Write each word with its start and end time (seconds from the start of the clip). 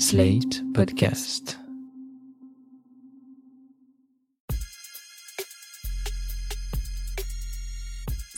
Slate 0.00 0.62
Podcast. 0.74 1.58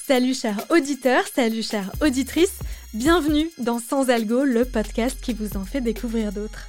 Salut 0.07 0.33
chers 0.33 0.65
auditeurs, 0.71 1.25
salut 1.27 1.63
chères 1.63 1.93
auditrices, 2.01 2.61
bienvenue 2.95 3.51
dans 3.59 3.79
Sans 3.79 4.09
Algo, 4.09 4.45
le 4.45 4.65
podcast 4.65 5.21
qui 5.21 5.35
vous 5.35 5.59
en 5.59 5.67
fait 5.67 5.83
découvrir 5.83 6.33
d'autres. 6.33 6.67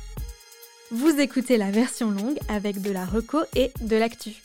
Vous 0.92 1.18
écoutez 1.21 1.55
la 1.55 1.71
version 1.71 2.12
longue 2.12 2.38
avec 2.50 2.82
de 2.82 2.92
la 2.92 3.05
reco 3.05 3.39
et 3.55 3.71
de 3.80 3.96
l'actu. 3.96 4.44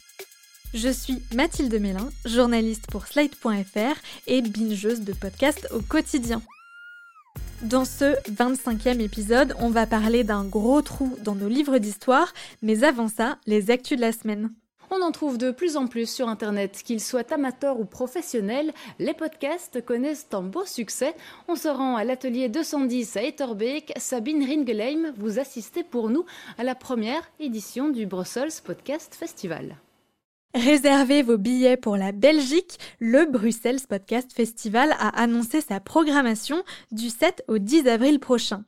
Je 0.74 0.90
suis 0.90 1.20
Mathilde 1.34 1.74
Mélin, 1.80 2.08
journaliste 2.24 2.86
pour 2.88 3.08
Slate.fr 3.08 3.98
et 4.28 4.42
bingeuse 4.42 5.00
de 5.00 5.12
podcasts 5.12 5.66
au 5.72 5.80
quotidien. 5.80 6.40
Dans 7.62 7.86
ce 7.86 8.14
25e 8.30 9.00
épisode, 9.00 9.54
on 9.58 9.70
va 9.70 9.86
parler 9.86 10.24
d'un 10.24 10.44
gros 10.44 10.82
trou 10.82 11.16
dans 11.22 11.34
nos 11.34 11.48
livres 11.48 11.78
d'histoire, 11.78 12.32
mais 12.60 12.84
avant 12.84 13.08
ça, 13.08 13.38
les 13.46 13.70
actus 13.70 13.96
de 13.96 14.02
la 14.02 14.12
semaine. 14.12 14.50
On 14.90 15.00
en 15.02 15.10
trouve 15.10 15.38
de 15.38 15.50
plus 15.50 15.76
en 15.76 15.86
plus 15.86 16.08
sur 16.08 16.28
Internet, 16.28 16.82
qu'ils 16.84 17.00
soient 17.00 17.32
amateurs 17.32 17.80
ou 17.80 17.86
professionnels, 17.86 18.72
les 18.98 19.14
podcasts 19.14 19.84
connaissent 19.84 20.28
un 20.32 20.42
beau 20.42 20.66
succès. 20.66 21.14
On 21.48 21.56
se 21.56 21.68
rend 21.68 21.96
à 21.96 22.04
l'atelier 22.04 22.48
210 22.48 23.16
à 23.16 23.22
Etterbeek. 23.22 23.92
Sabine 23.96 24.44
Ringelheim, 24.44 25.12
vous 25.16 25.38
assistez 25.38 25.82
pour 25.82 26.10
nous 26.10 26.26
à 26.58 26.62
la 26.62 26.74
première 26.74 27.28
édition 27.40 27.88
du 27.88 28.06
Brussels 28.06 28.52
Podcast 28.64 29.16
Festival. 29.18 29.76
Réservez 30.56 31.22
vos 31.22 31.36
billets 31.36 31.76
pour 31.76 31.98
la 31.98 32.12
Belgique. 32.12 32.78
Le 32.98 33.30
Bruxelles 33.30 33.82
Podcast 33.86 34.32
Festival 34.32 34.90
a 34.98 35.08
annoncé 35.20 35.60
sa 35.60 35.80
programmation 35.80 36.64
du 36.90 37.10
7 37.10 37.44
au 37.46 37.58
10 37.58 37.86
avril 37.86 38.18
prochain. 38.18 38.64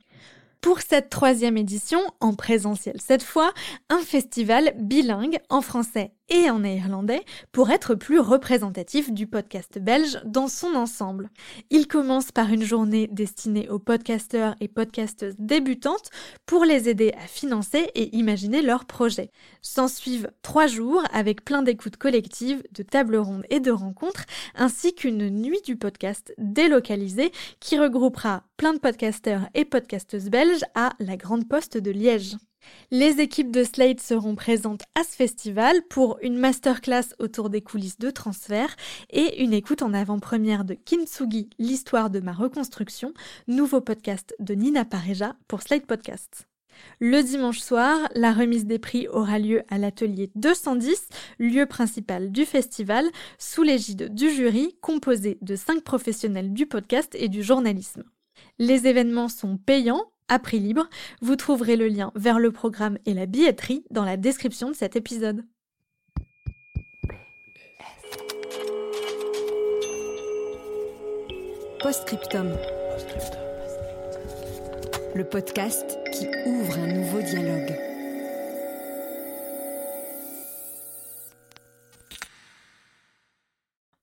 Pour 0.61 0.81
cette 0.81 1.09
troisième 1.09 1.57
édition, 1.57 1.99
en 2.19 2.35
présentiel 2.35 2.97
cette 3.03 3.23
fois, 3.23 3.53
un 3.89 4.01
festival 4.01 4.75
bilingue 4.77 5.39
en 5.49 5.61
français 5.61 6.11
et 6.29 6.49
en 6.49 6.59
néerlandais 6.59 7.23
pour 7.51 7.69
être 7.71 7.95
plus 7.95 8.19
représentatif 8.19 9.11
du 9.11 9.27
podcast 9.27 9.79
belge 9.79 10.19
dans 10.25 10.47
son 10.47 10.75
ensemble. 10.75 11.29
Il 11.69 11.87
commence 11.87 12.31
par 12.31 12.51
une 12.51 12.63
journée 12.63 13.07
destinée 13.07 13.69
aux 13.69 13.79
podcasteurs 13.79 14.55
et 14.59 14.67
podcasteuses 14.67 15.35
débutantes 15.37 16.09
pour 16.45 16.65
les 16.65 16.89
aider 16.89 17.13
à 17.17 17.27
financer 17.27 17.89
et 17.95 18.15
imaginer 18.15 18.61
leurs 18.61 18.85
projets. 18.85 19.31
S'en 19.61 19.87
suivent 19.87 20.31
trois 20.41 20.67
jours 20.67 21.03
avec 21.13 21.43
plein 21.43 21.61
d'écoutes 21.61 21.97
collectives, 21.97 22.63
de 22.73 22.83
tables 22.83 23.17
rondes 23.17 23.45
et 23.49 23.59
de 23.59 23.71
rencontres, 23.71 24.25
ainsi 24.55 24.93
qu'une 24.93 25.29
nuit 25.29 25.61
du 25.65 25.75
podcast 25.75 26.33
délocalisée 26.37 27.31
qui 27.59 27.79
regroupera 27.79 28.43
plein 28.57 28.73
de 28.73 28.79
podcasteurs 28.79 29.47
et 29.53 29.65
podcasteuses 29.65 30.29
belges 30.29 30.65
à 30.75 30.93
la 30.99 31.17
Grande 31.17 31.47
Poste 31.47 31.77
de 31.77 31.91
Liège. 31.91 32.35
Les 32.91 33.21
équipes 33.21 33.51
de 33.51 33.63
Slate 33.63 33.99
seront 33.99 34.35
présentes 34.35 34.83
à 34.95 35.03
ce 35.03 35.15
festival 35.15 35.81
pour 35.89 36.17
une 36.21 36.37
masterclass 36.37 37.13
autour 37.19 37.49
des 37.49 37.61
coulisses 37.61 37.99
de 37.99 38.09
transfert 38.09 38.75
et 39.11 39.43
une 39.43 39.53
écoute 39.53 39.81
en 39.81 39.93
avant-première 39.93 40.65
de 40.65 40.73
Kintsugi, 40.73 41.49
l'histoire 41.59 42.09
de 42.09 42.19
ma 42.19 42.33
reconstruction, 42.33 43.13
nouveau 43.47 43.81
podcast 43.81 44.35
de 44.39 44.55
Nina 44.55 44.85
Pareja 44.85 45.35
pour 45.47 45.61
Slate 45.61 45.85
Podcast. 45.85 46.47
Le 46.99 47.21
dimanche 47.21 47.59
soir, 47.59 48.09
la 48.15 48.33
remise 48.33 48.65
des 48.65 48.79
prix 48.79 49.07
aura 49.07 49.39
lieu 49.39 49.63
à 49.69 49.77
l'atelier 49.77 50.31
210, 50.35 51.09
lieu 51.39 51.65
principal 51.65 52.31
du 52.31 52.45
festival, 52.45 53.05
sous 53.37 53.63
l'égide 53.63 54.13
du 54.13 54.29
jury 54.29 54.75
composé 54.81 55.37
de 55.41 55.55
cinq 55.55 55.83
professionnels 55.83 56.53
du 56.53 56.65
podcast 56.65 57.15
et 57.15 57.29
du 57.29 57.43
journalisme. 57.43 58.03
Les 58.57 58.87
événements 58.87 59.29
sont 59.29 59.57
payants, 59.57 60.11
à 60.29 60.39
prix 60.39 60.59
libre. 60.59 60.87
Vous 61.21 61.35
trouverez 61.35 61.75
le 61.75 61.87
lien 61.87 62.11
vers 62.15 62.39
le 62.39 62.51
programme 62.51 62.97
et 63.05 63.13
la 63.13 63.25
billetterie 63.25 63.83
dans 63.91 64.05
la 64.05 64.15
description 64.15 64.69
de 64.69 64.75
cet 64.75 64.95
épisode. 64.95 65.43
Postscriptum. 71.81 72.51
Le 75.15 75.23
podcast 75.23 75.97
qui 76.13 76.27
ouvre 76.45 76.77
un 76.77 76.93
nouveau 76.93 77.21
dialogue. 77.21 77.58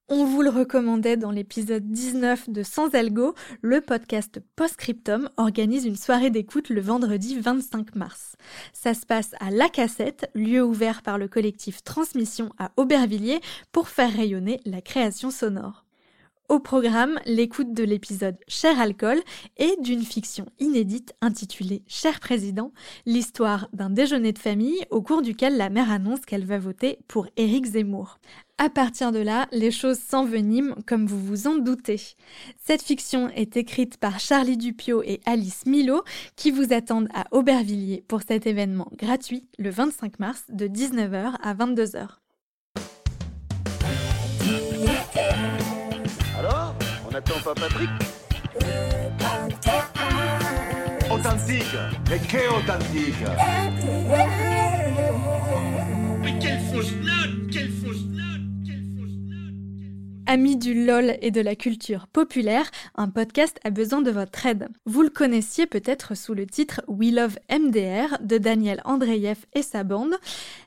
On 0.08 0.24
vous 0.24 0.40
le 0.40 0.50
recommandait 0.50 1.16
dans 1.16 1.32
l'épisode 1.32 1.90
19 1.90 2.50
de 2.50 2.62
Sans 2.62 2.94
Algo, 2.94 3.34
le 3.60 3.80
podcast 3.80 4.40
Postscriptum 4.54 5.28
organise 5.36 5.84
une 5.84 5.96
soirée 5.96 6.30
d'écoute 6.30 6.68
le 6.68 6.80
vendredi 6.80 7.40
25 7.40 7.96
mars. 7.96 8.36
Ça 8.72 8.94
se 8.94 9.04
passe 9.04 9.32
à 9.40 9.50
La 9.50 9.68
Cassette, 9.68 10.30
lieu 10.36 10.62
ouvert 10.62 11.02
par 11.02 11.18
le 11.18 11.26
collectif 11.26 11.82
Transmission 11.82 12.50
à 12.56 12.70
Aubervilliers 12.76 13.40
pour 13.72 13.88
faire 13.88 14.12
rayonner 14.12 14.60
la 14.64 14.80
création 14.80 15.32
sonore. 15.32 15.84
Au 16.48 16.60
programme, 16.60 17.18
l'écoute 17.26 17.72
de 17.72 17.82
l'épisode 17.82 18.36
Cher 18.46 18.78
Alcool 18.80 19.18
et 19.56 19.74
d'une 19.82 20.02
fiction 20.02 20.46
inédite 20.60 21.14
intitulée 21.20 21.82
Cher 21.88 22.20
Président, 22.20 22.72
l'histoire 23.06 23.68
d'un 23.72 23.90
déjeuner 23.90 24.32
de 24.32 24.38
famille 24.38 24.86
au 24.90 25.02
cours 25.02 25.22
duquel 25.22 25.56
la 25.56 25.68
mère 25.68 25.90
annonce 25.90 26.20
qu'elle 26.20 26.46
va 26.46 26.60
voter 26.60 27.00
pour 27.08 27.26
Éric 27.36 27.66
Zemmour. 27.66 28.20
À 28.58 28.70
partir 28.70 29.12
de 29.12 29.18
là, 29.18 29.48
les 29.52 29.70
choses 29.70 29.98
s'enveniment 29.98 30.74
comme 30.86 31.06
vous 31.06 31.20
vous 31.20 31.46
en 31.46 31.56
doutez. 31.56 32.00
Cette 32.64 32.80
fiction 32.80 33.28
est 33.28 33.58
écrite 33.58 33.98
par 33.98 34.18
Charlie 34.18 34.56
Dupio 34.56 35.02
et 35.02 35.20
Alice 35.26 35.66
Milo 35.66 36.02
qui 36.36 36.50
vous 36.50 36.72
attendent 36.72 37.08
à 37.12 37.26
Aubervilliers 37.32 38.02
pour 38.08 38.22
cet 38.26 38.46
événement 38.46 38.88
gratuit 38.96 39.46
le 39.58 39.68
25 39.68 40.18
mars 40.20 40.44
de 40.48 40.68
19h 40.68 41.34
à 41.42 41.54
22h. 41.54 42.08
Alors 46.38 46.74
On 47.10 47.14
attend 47.14 47.40
pas 47.44 47.54
Patrick 47.54 47.90
Authentique 51.12 51.62
Mais 52.08 52.18
qu'est 52.20 52.48
authentique? 52.48 53.14
Mais 56.22 56.38
quelle 56.40 56.60
fausse 56.72 56.92
note 57.02 57.50
Quelle 57.52 57.70
fausse 57.70 57.70
note 57.70 57.70
Quelle 57.70 57.70
fausse 57.70 58.04
note 58.06 58.15
Amis 60.28 60.56
du 60.56 60.84
LOL 60.84 61.16
et 61.22 61.30
de 61.30 61.40
la 61.40 61.54
culture 61.54 62.08
populaire, 62.08 62.68
un 62.96 63.08
podcast 63.08 63.60
a 63.62 63.70
besoin 63.70 64.02
de 64.02 64.10
votre 64.10 64.44
aide. 64.44 64.68
Vous 64.84 65.02
le 65.02 65.08
connaissiez 65.08 65.66
peut-être 65.66 66.16
sous 66.16 66.34
le 66.34 66.46
titre 66.46 66.82
We 66.88 67.12
Love 67.12 67.38
MDR 67.48 68.18
de 68.20 68.36
Daniel 68.36 68.82
Andreev 68.84 69.36
et 69.54 69.62
sa 69.62 69.84
bande. 69.84 70.16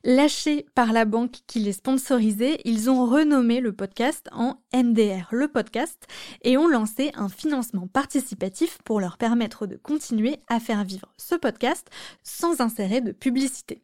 Lâchés 0.05 0.65
par 0.75 0.93
la 0.93 1.03
banque 1.03 1.39
qui 1.45 1.59
les 1.59 1.73
sponsorisait, 1.73 2.61
ils 2.63 2.89
ont 2.89 3.05
renommé 3.05 3.59
le 3.59 3.73
podcast 3.73 4.29
en 4.31 4.61
MDR, 4.73 5.27
le 5.31 5.49
podcast, 5.49 6.07
et 6.43 6.57
ont 6.57 6.69
lancé 6.69 7.11
un 7.15 7.27
financement 7.27 7.87
participatif 7.87 8.77
pour 8.85 9.01
leur 9.01 9.17
permettre 9.17 9.67
de 9.67 9.75
continuer 9.75 10.37
à 10.47 10.61
faire 10.61 10.85
vivre 10.85 11.13
ce 11.17 11.35
podcast 11.35 11.89
sans 12.23 12.61
insérer 12.61 13.01
de 13.01 13.11
publicité. 13.11 13.81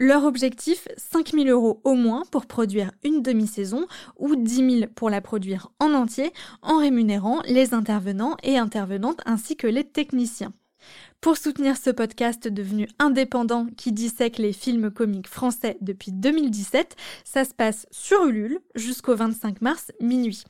Leur 0.00 0.22
objectif, 0.22 0.86
5 0.96 1.32
000 1.32 1.46
euros 1.46 1.80
au 1.82 1.94
moins 1.94 2.22
pour 2.30 2.46
produire 2.46 2.92
une 3.02 3.20
demi-saison 3.20 3.88
ou 4.16 4.36
10 4.36 4.78
000 4.78 4.90
pour 4.94 5.10
la 5.10 5.20
produire 5.20 5.72
en 5.80 5.92
entier 5.92 6.32
en 6.62 6.78
rémunérant 6.78 7.42
les 7.48 7.74
intervenants 7.74 8.36
et 8.44 8.58
intervenantes 8.58 9.20
ainsi 9.26 9.56
que 9.56 9.66
les 9.66 9.82
techniciens. 9.82 10.52
Pour 11.20 11.36
soutenir 11.36 11.76
ce 11.76 11.90
podcast 11.90 12.46
devenu 12.46 12.88
indépendant 13.00 13.66
qui 13.76 13.90
dissèque 13.90 14.38
les 14.38 14.52
films 14.52 14.92
comiques 14.92 15.26
français 15.26 15.76
depuis 15.80 16.12
2017, 16.12 16.94
ça 17.24 17.44
se 17.44 17.52
passe 17.52 17.88
sur 17.90 18.24
Ulule 18.24 18.60
jusqu'au 18.76 19.16
25 19.16 19.60
mars 19.62 19.90
minuit. 20.00 20.44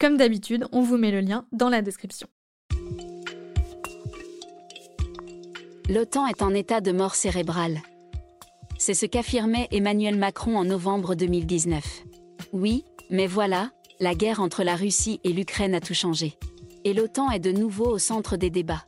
Comme 0.00 0.16
d'habitude, 0.16 0.66
on 0.72 0.82
vous 0.82 0.96
met 0.96 1.12
le 1.12 1.20
lien 1.20 1.46
dans 1.52 1.68
la 1.68 1.82
description. 1.82 2.26
L'OTAN 5.88 6.26
est 6.26 6.42
en 6.42 6.52
état 6.52 6.80
de 6.80 6.90
mort 6.90 7.14
cérébrale. 7.14 7.80
C'est 8.88 8.94
ce 8.94 9.04
qu'affirmait 9.04 9.68
Emmanuel 9.70 10.16
Macron 10.16 10.56
en 10.56 10.64
novembre 10.64 11.14
2019. 11.14 12.04
Oui, 12.54 12.86
mais 13.10 13.26
voilà, 13.26 13.70
la 14.00 14.14
guerre 14.14 14.40
entre 14.40 14.62
la 14.64 14.76
Russie 14.76 15.20
et 15.24 15.34
l'Ukraine 15.34 15.74
a 15.74 15.80
tout 15.82 15.92
changé. 15.92 16.38
Et 16.84 16.94
l'OTAN 16.94 17.30
est 17.30 17.38
de 17.38 17.52
nouveau 17.52 17.84
au 17.84 17.98
centre 17.98 18.38
des 18.38 18.48
débats. 18.48 18.86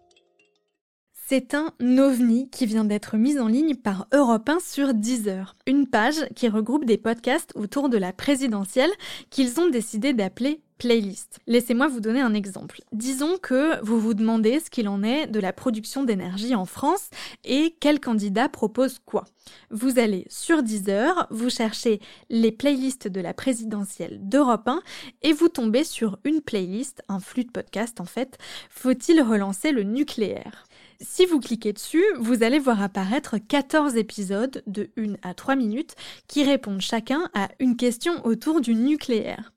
C'est 1.28 1.52
un 1.52 1.74
ovni 1.98 2.48
qui 2.48 2.64
vient 2.64 2.86
d'être 2.86 3.18
mis 3.18 3.38
en 3.38 3.46
ligne 3.46 3.74
par 3.74 4.06
Europe 4.14 4.48
1 4.48 4.60
sur 4.60 4.94
Deezer, 4.94 5.54
une 5.66 5.86
page 5.86 6.26
qui 6.34 6.48
regroupe 6.48 6.86
des 6.86 6.96
podcasts 6.96 7.52
autour 7.54 7.90
de 7.90 7.98
la 7.98 8.14
présidentielle 8.14 8.92
qu'ils 9.28 9.60
ont 9.60 9.68
décidé 9.68 10.14
d'appeler 10.14 10.62
playlist. 10.80 11.40
Laissez-moi 11.46 11.88
vous 11.88 12.00
donner 12.00 12.22
un 12.22 12.32
exemple. 12.32 12.80
Disons 12.92 13.36
que 13.36 13.84
vous 13.84 14.00
vous 14.00 14.14
demandez 14.14 14.60
ce 14.60 14.70
qu'il 14.70 14.88
en 14.88 15.02
est 15.02 15.26
de 15.26 15.38
la 15.38 15.52
production 15.52 16.04
d'énergie 16.04 16.54
en 16.54 16.64
France 16.64 17.10
et 17.44 17.76
quel 17.80 18.00
candidat 18.00 18.48
propose 18.48 18.98
quoi. 19.04 19.26
Vous 19.70 19.98
allez 19.98 20.26
sur 20.30 20.62
Deezer, 20.62 21.26
vous 21.30 21.50
cherchez 21.50 22.00
les 22.30 22.50
playlists 22.50 23.08
de 23.08 23.20
la 23.20 23.34
présidentielle 23.34 24.20
d'Europe 24.22 24.68
1 24.68 24.80
et 25.20 25.34
vous 25.34 25.50
tombez 25.50 25.84
sur 25.84 26.18
une 26.24 26.40
playlist, 26.40 27.02
un 27.08 27.20
flux 27.20 27.44
de 27.44 27.50
podcast 27.50 28.00
en 28.00 28.06
fait, 28.06 28.38
faut-il 28.70 29.20
relancer 29.20 29.72
le 29.72 29.82
nucléaire? 29.82 30.64
Si 31.02 31.24
vous 31.24 31.40
cliquez 31.40 31.72
dessus, 31.72 32.04
vous 32.18 32.42
allez 32.42 32.58
voir 32.58 32.82
apparaître 32.82 33.36
14 33.38 33.96
épisodes 33.96 34.62
de 34.66 34.90
1 34.98 35.14
à 35.22 35.32
3 35.32 35.56
minutes 35.56 35.94
qui 36.26 36.44
répondent 36.44 36.82
chacun 36.82 37.30
à 37.34 37.48
une 37.58 37.76
question 37.76 38.24
autour 38.26 38.60
du 38.60 38.74
nucléaire. 38.74 39.52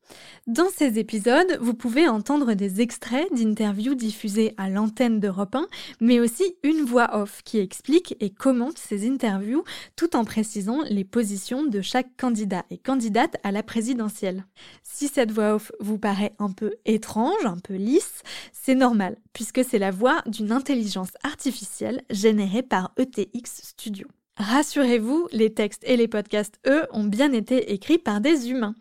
Dans 0.48 0.69
ces 0.69 1.00
épisodes, 1.00 1.57
vous 1.62 1.74
pouvez 1.74 2.07
entendre 2.07 2.54
des 2.54 2.81
extraits 2.81 3.27
d'interviews 3.33 3.95
diffusées 3.95 4.54
à 4.57 4.69
l'antenne 4.69 5.19
d'Europe 5.19 5.56
1, 5.56 5.68
mais 6.01 6.19
aussi 6.19 6.56
une 6.63 6.83
voix 6.83 7.18
off 7.18 7.42
qui 7.44 7.60
explique 7.60 8.15
et 8.19 8.30
commente 8.30 8.77
ces 8.77 9.10
interviews 9.10 9.63
tout 9.95 10.15
en 10.15 10.25
précisant 10.25 10.81
les 10.89 11.04
positions 11.04 11.63
de 11.63 11.81
chaque 11.81 12.15
candidat 12.18 12.65
et 12.69 12.77
candidate 12.77 13.38
à 13.44 13.51
la 13.51 13.63
présidentielle. 13.63 14.45
Si 14.83 15.07
cette 15.07 15.31
voix 15.31 15.56
off 15.56 15.71
vous 15.80 15.98
paraît 15.98 16.36
un 16.39 16.51
peu 16.51 16.74
étrange, 16.86 17.45
un 17.45 17.57
peu 17.57 17.75
lisse, 17.75 18.21
c'est 18.51 18.75
normal, 18.75 19.18
puisque 19.33 19.63
c'est 19.63 19.80
la 19.80 19.92
voix 19.92 20.21
d'une 20.25 20.51
intelligence 20.51 21.12
artificielle 21.24 22.01
générée 22.10 22.63
par 22.63 22.92
ETX 22.98 23.62
Studio. 23.63 24.07
Rassurez-vous, 24.38 25.27
les 25.31 25.53
textes 25.53 25.83
et 25.85 25.95
les 25.95 26.07
podcasts, 26.07 26.59
eux, 26.65 26.88
ont 26.91 27.03
bien 27.03 27.31
été 27.33 27.71
écrits 27.71 28.00
par 28.00 28.19
des 28.19 28.50
humains. 28.50 28.74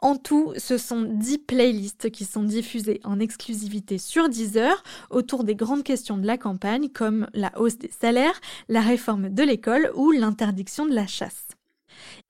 En 0.00 0.16
tout, 0.16 0.52
ce 0.58 0.76
sont 0.76 1.02
10 1.02 1.38
playlists 1.38 2.10
qui 2.10 2.26
sont 2.26 2.42
diffusées 2.42 3.00
en 3.04 3.18
exclusivité 3.18 3.96
sur 3.96 4.28
Deezer 4.28 4.82
autour 5.08 5.44
des 5.44 5.54
grandes 5.54 5.82
questions 5.82 6.18
de 6.18 6.26
la 6.26 6.36
campagne 6.36 6.90
comme 6.90 7.26
la 7.32 7.58
hausse 7.58 7.78
des 7.78 7.90
salaires, 7.90 8.38
la 8.68 8.82
réforme 8.82 9.30
de 9.30 9.42
l'école 9.42 9.90
ou 9.94 10.10
l'interdiction 10.10 10.84
de 10.84 10.94
la 10.94 11.06
chasse. 11.06 11.48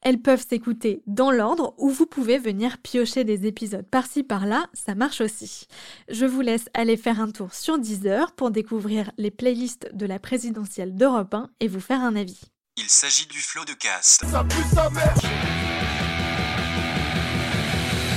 Elles 0.01 0.23
peuvent 0.23 0.47
s'écouter 0.49 1.03
dans 1.09 1.33
l'ordre 1.33 1.75
ou 1.79 1.91
vous 1.91 2.07
pouvez 2.07 2.39
venir 2.39 2.79
piocher 2.79 3.25
des 3.25 3.47
épisodes 3.47 3.87
par-ci 3.87 4.23
par-là, 4.23 4.67
ça 4.73 4.95
marche 4.95 5.21
aussi. 5.21 5.67
Je 6.09 6.27
vous 6.27 6.43
laisse 6.43 6.69
aller 6.75 6.97
faire 6.97 7.21
un 7.21 7.33
tour 7.33 7.55
sur 7.55 7.77
Deezer 7.77 8.33
pour 8.33 8.53
découvrir 8.53 9.11
les 9.19 9.33
playlists 9.33 9.91
de 9.95 10.07
la 10.07 10.21
présidentielle 10.21 10.95
d'Europe 10.95 11.35
1 11.35 11.51
et 11.59 11.67
vous 11.67 11.81
faire 11.81 12.01
un 12.03 12.15
avis. 12.15 12.41
Il 12.81 12.89
s'agit 12.89 13.27
du 13.27 13.41
flot 13.41 13.65
de 13.65 13.73
cast. 13.73 14.25
Ça 14.31 14.45
pue 14.45 14.55
sa 14.73 14.89
mère 14.91 15.15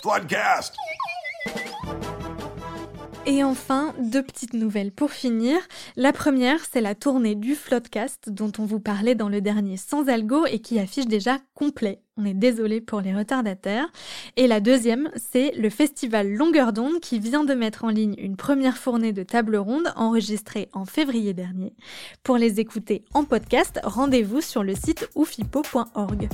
Podcast 0.04 0.76
Et 3.28 3.44
enfin, 3.44 3.94
deux 4.00 4.24
petites 4.24 4.54
nouvelles 4.54 4.92
pour 4.92 5.12
finir. 5.12 5.60
La 5.96 6.12
première, 6.12 6.60
c'est 6.66 6.82
la 6.82 6.96
tournée 6.96 7.36
du 7.36 7.54
Floodcast 7.54 8.32
dont 8.32 8.52
on 8.58 8.66
vous 8.66 8.80
parlait 8.80 9.14
dans 9.14 9.30
le 9.30 9.42
dernier 9.42 9.78
Sans 9.78 10.10
Algo 10.10 10.48
et 10.48 10.58
qui 10.58 10.80
affiche 10.80 11.06
déjà 11.06 11.38
complet. 11.54 12.02
On 12.18 12.26
est 12.26 12.34
désolé 12.34 12.82
pour 12.82 13.00
les 13.00 13.16
retardataires. 13.16 13.88
Et 14.38 14.48
la 14.48 14.60
deuxième, 14.60 15.12
c'est 15.16 15.52
le 15.52 15.70
festival 15.70 16.34
Longueur 16.34 16.74
d'onde 16.74 17.00
qui 17.00 17.20
vient 17.20 17.44
de 17.44 17.54
mettre 17.54 17.84
en 17.84 17.90
ligne 17.90 18.16
une 18.18 18.38
première 18.38 18.78
fournée 18.78 19.14
de 19.14 19.24
table 19.24 19.56
ronde 19.56 19.94
enregistrée 19.96 20.70
en 20.74 20.86
février 20.86 21.34
dernier. 21.34 21.74
Pour 22.24 22.38
les 22.38 22.60
écouter 22.60 23.06
en 23.14 23.24
podcast, 23.24 23.80
rendez-vous 23.84 24.42
sur 24.42 24.64
le 24.64 24.74
site 24.74 25.08
oufipo.org. 25.14 26.28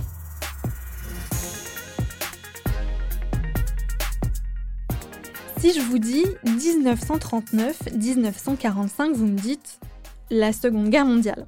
Si 5.60 5.74
je 5.74 5.82
vous 5.82 5.98
dis 5.98 6.24
1939-1945, 6.46 9.14
vous 9.14 9.26
me 9.26 9.38
dites 9.38 9.80
la 10.30 10.54
Seconde 10.54 10.90
Guerre 10.90 11.08
mondiale. 11.08 11.48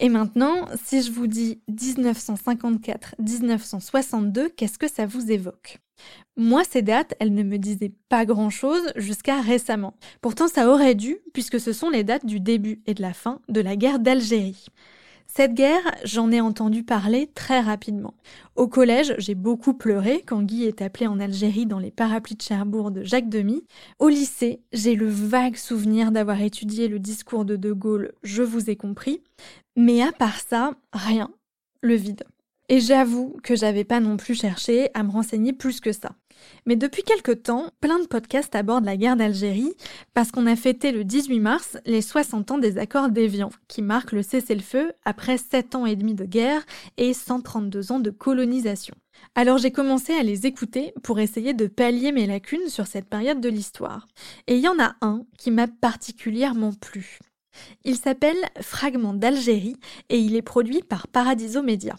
Et 0.00 0.08
maintenant, 0.08 0.66
si 0.84 1.02
je 1.02 1.12
vous 1.12 1.28
dis 1.28 1.60
1954-1962, 1.70 4.48
qu'est-ce 4.56 4.78
que 4.78 4.88
ça 4.88 5.06
vous 5.06 5.30
évoque? 5.30 5.78
Moi, 6.36 6.64
ces 6.68 6.82
dates, 6.82 7.14
elles 7.20 7.32
ne 7.32 7.44
me 7.44 7.58
disaient 7.58 7.92
pas 8.08 8.24
grand-chose 8.24 8.92
jusqu'à 8.96 9.40
récemment. 9.40 9.94
Pourtant, 10.20 10.48
ça 10.48 10.68
aurait 10.68 10.96
dû, 10.96 11.18
puisque 11.32 11.60
ce 11.60 11.72
sont 11.72 11.90
les 11.90 12.02
dates 12.02 12.26
du 12.26 12.40
début 12.40 12.82
et 12.86 12.94
de 12.94 13.02
la 13.02 13.12
fin 13.12 13.40
de 13.48 13.60
la 13.60 13.76
guerre 13.76 14.00
d'Algérie. 14.00 14.66
Cette 15.38 15.54
guerre, 15.54 15.94
j'en 16.02 16.32
ai 16.32 16.40
entendu 16.40 16.82
parler 16.82 17.30
très 17.32 17.60
rapidement. 17.60 18.14
Au 18.56 18.66
collège, 18.66 19.14
j'ai 19.18 19.36
beaucoup 19.36 19.72
pleuré 19.72 20.24
quand 20.26 20.42
Guy 20.42 20.64
est 20.64 20.82
appelé 20.82 21.06
en 21.06 21.20
Algérie 21.20 21.64
dans 21.64 21.78
les 21.78 21.92
parapluies 21.92 22.34
de 22.34 22.42
Cherbourg 22.42 22.90
de 22.90 23.04
Jacques 23.04 23.28
Demy. 23.28 23.62
Au 24.00 24.08
lycée, 24.08 24.62
j'ai 24.72 24.96
le 24.96 25.06
vague 25.06 25.54
souvenir 25.54 26.10
d'avoir 26.10 26.42
étudié 26.42 26.88
le 26.88 26.98
discours 26.98 27.44
de 27.44 27.54
De 27.54 27.72
Gaulle 27.72 28.14
Je 28.24 28.42
vous 28.42 28.68
ai 28.68 28.74
compris. 28.74 29.22
Mais 29.76 30.02
à 30.02 30.10
part 30.10 30.40
ça, 30.40 30.72
rien. 30.92 31.30
Le 31.82 31.94
vide. 31.94 32.24
Et 32.68 32.80
j'avoue 32.80 33.36
que 33.44 33.54
j'avais 33.54 33.84
pas 33.84 34.00
non 34.00 34.16
plus 34.16 34.34
cherché 34.34 34.90
à 34.94 35.04
me 35.04 35.12
renseigner 35.12 35.52
plus 35.52 35.78
que 35.78 35.92
ça. 35.92 36.16
Mais 36.66 36.76
depuis 36.76 37.02
quelque 37.02 37.32
temps, 37.32 37.70
plein 37.80 37.98
de 37.98 38.06
podcasts 38.06 38.54
abordent 38.54 38.84
la 38.84 38.96
guerre 38.96 39.16
d'Algérie 39.16 39.74
parce 40.14 40.30
qu'on 40.30 40.46
a 40.46 40.56
fêté 40.56 40.92
le 40.92 41.04
18 41.04 41.40
mars 41.40 41.78
les 41.86 42.02
60 42.02 42.50
ans 42.50 42.58
des 42.58 42.78
accords 42.78 43.08
d'Évian, 43.08 43.50
qui 43.68 43.82
marquent 43.82 44.12
le 44.12 44.22
cessez-le-feu 44.22 44.92
après 45.04 45.38
7 45.38 45.74
ans 45.74 45.86
et 45.86 45.96
demi 45.96 46.14
de 46.14 46.24
guerre 46.24 46.64
et 46.96 47.14
132 47.14 47.92
ans 47.92 48.00
de 48.00 48.10
colonisation. 48.10 48.94
Alors 49.34 49.58
j'ai 49.58 49.70
commencé 49.70 50.12
à 50.14 50.22
les 50.22 50.46
écouter 50.46 50.92
pour 51.02 51.18
essayer 51.20 51.54
de 51.54 51.66
pallier 51.66 52.12
mes 52.12 52.26
lacunes 52.26 52.68
sur 52.68 52.86
cette 52.86 53.08
période 53.08 53.40
de 53.40 53.48
l'histoire. 53.48 54.06
Et 54.46 54.56
il 54.56 54.60
y 54.60 54.68
en 54.68 54.78
a 54.78 54.94
un 55.00 55.22
qui 55.38 55.50
m'a 55.50 55.66
particulièrement 55.66 56.72
plu. 56.72 57.18
Il 57.84 57.96
s'appelle 57.96 58.38
Fragments 58.60 59.14
d'Algérie 59.14 59.76
et 60.08 60.18
il 60.18 60.36
est 60.36 60.42
produit 60.42 60.82
par 60.82 61.08
Paradiso 61.08 61.62
Media. 61.62 61.96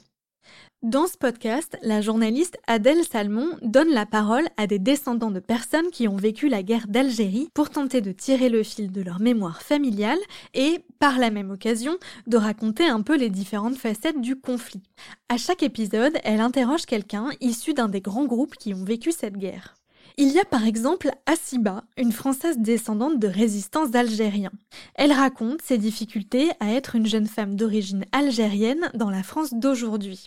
Dans 0.83 1.07
ce 1.07 1.17
podcast, 1.17 1.77
la 1.81 1.99
journaliste 1.99 2.57
Adèle 2.65 3.03
Salmon 3.03 3.49
donne 3.61 3.89
la 3.89 4.05
parole 4.05 4.47
à 4.55 4.65
des 4.65 4.79
descendants 4.79 5.29
de 5.29 5.41
personnes 5.41 5.89
qui 5.91 6.07
ont 6.07 6.15
vécu 6.15 6.47
la 6.47 6.63
guerre 6.63 6.87
d'Algérie 6.87 7.49
pour 7.53 7.69
tenter 7.69 7.99
de 7.99 8.13
tirer 8.13 8.47
le 8.47 8.63
fil 8.63 8.89
de 8.89 9.01
leur 9.01 9.19
mémoire 9.19 9.61
familiale 9.61 10.17
et, 10.53 10.79
par 10.99 11.19
la 11.19 11.31
même 11.31 11.51
occasion, 11.51 11.97
de 12.27 12.37
raconter 12.37 12.85
un 12.85 13.01
peu 13.01 13.17
les 13.17 13.29
différentes 13.29 13.75
facettes 13.75 14.21
du 14.21 14.37
conflit. 14.37 14.81
À 15.27 15.35
chaque 15.35 15.63
épisode, 15.63 16.17
elle 16.23 16.39
interroge 16.39 16.85
quelqu'un 16.85 17.27
issu 17.41 17.73
d'un 17.73 17.89
des 17.89 17.99
grands 17.99 18.25
groupes 18.25 18.55
qui 18.55 18.73
ont 18.73 18.85
vécu 18.85 19.11
cette 19.11 19.37
guerre. 19.37 19.75
Il 20.21 20.33
y 20.33 20.39
a 20.39 20.43
par 20.43 20.65
exemple 20.65 21.11
Asiba, 21.25 21.85
une 21.95 22.11
Française 22.11 22.57
descendante 22.57 23.19
de 23.19 23.27
résistants 23.29 23.89
algériens. 23.93 24.51
Elle 24.95 25.13
raconte 25.13 25.61
ses 25.61 25.77
difficultés 25.77 26.51
à 26.59 26.73
être 26.73 26.97
une 26.97 27.05
jeune 27.05 27.25
femme 27.25 27.55
d'origine 27.55 28.03
algérienne 28.11 28.91
dans 28.95 29.09
la 29.09 29.23
France 29.23 29.53
d'aujourd'hui. 29.53 30.25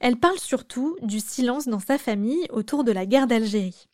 Elle 0.00 0.18
parle 0.18 0.38
surtout 0.38 0.96
du 1.02 1.18
silence 1.18 1.66
dans 1.66 1.80
sa 1.80 1.98
famille 1.98 2.46
autour 2.50 2.84
de 2.84 2.92
la 2.92 3.06
guerre 3.06 3.26
d'Algérie. 3.26 3.88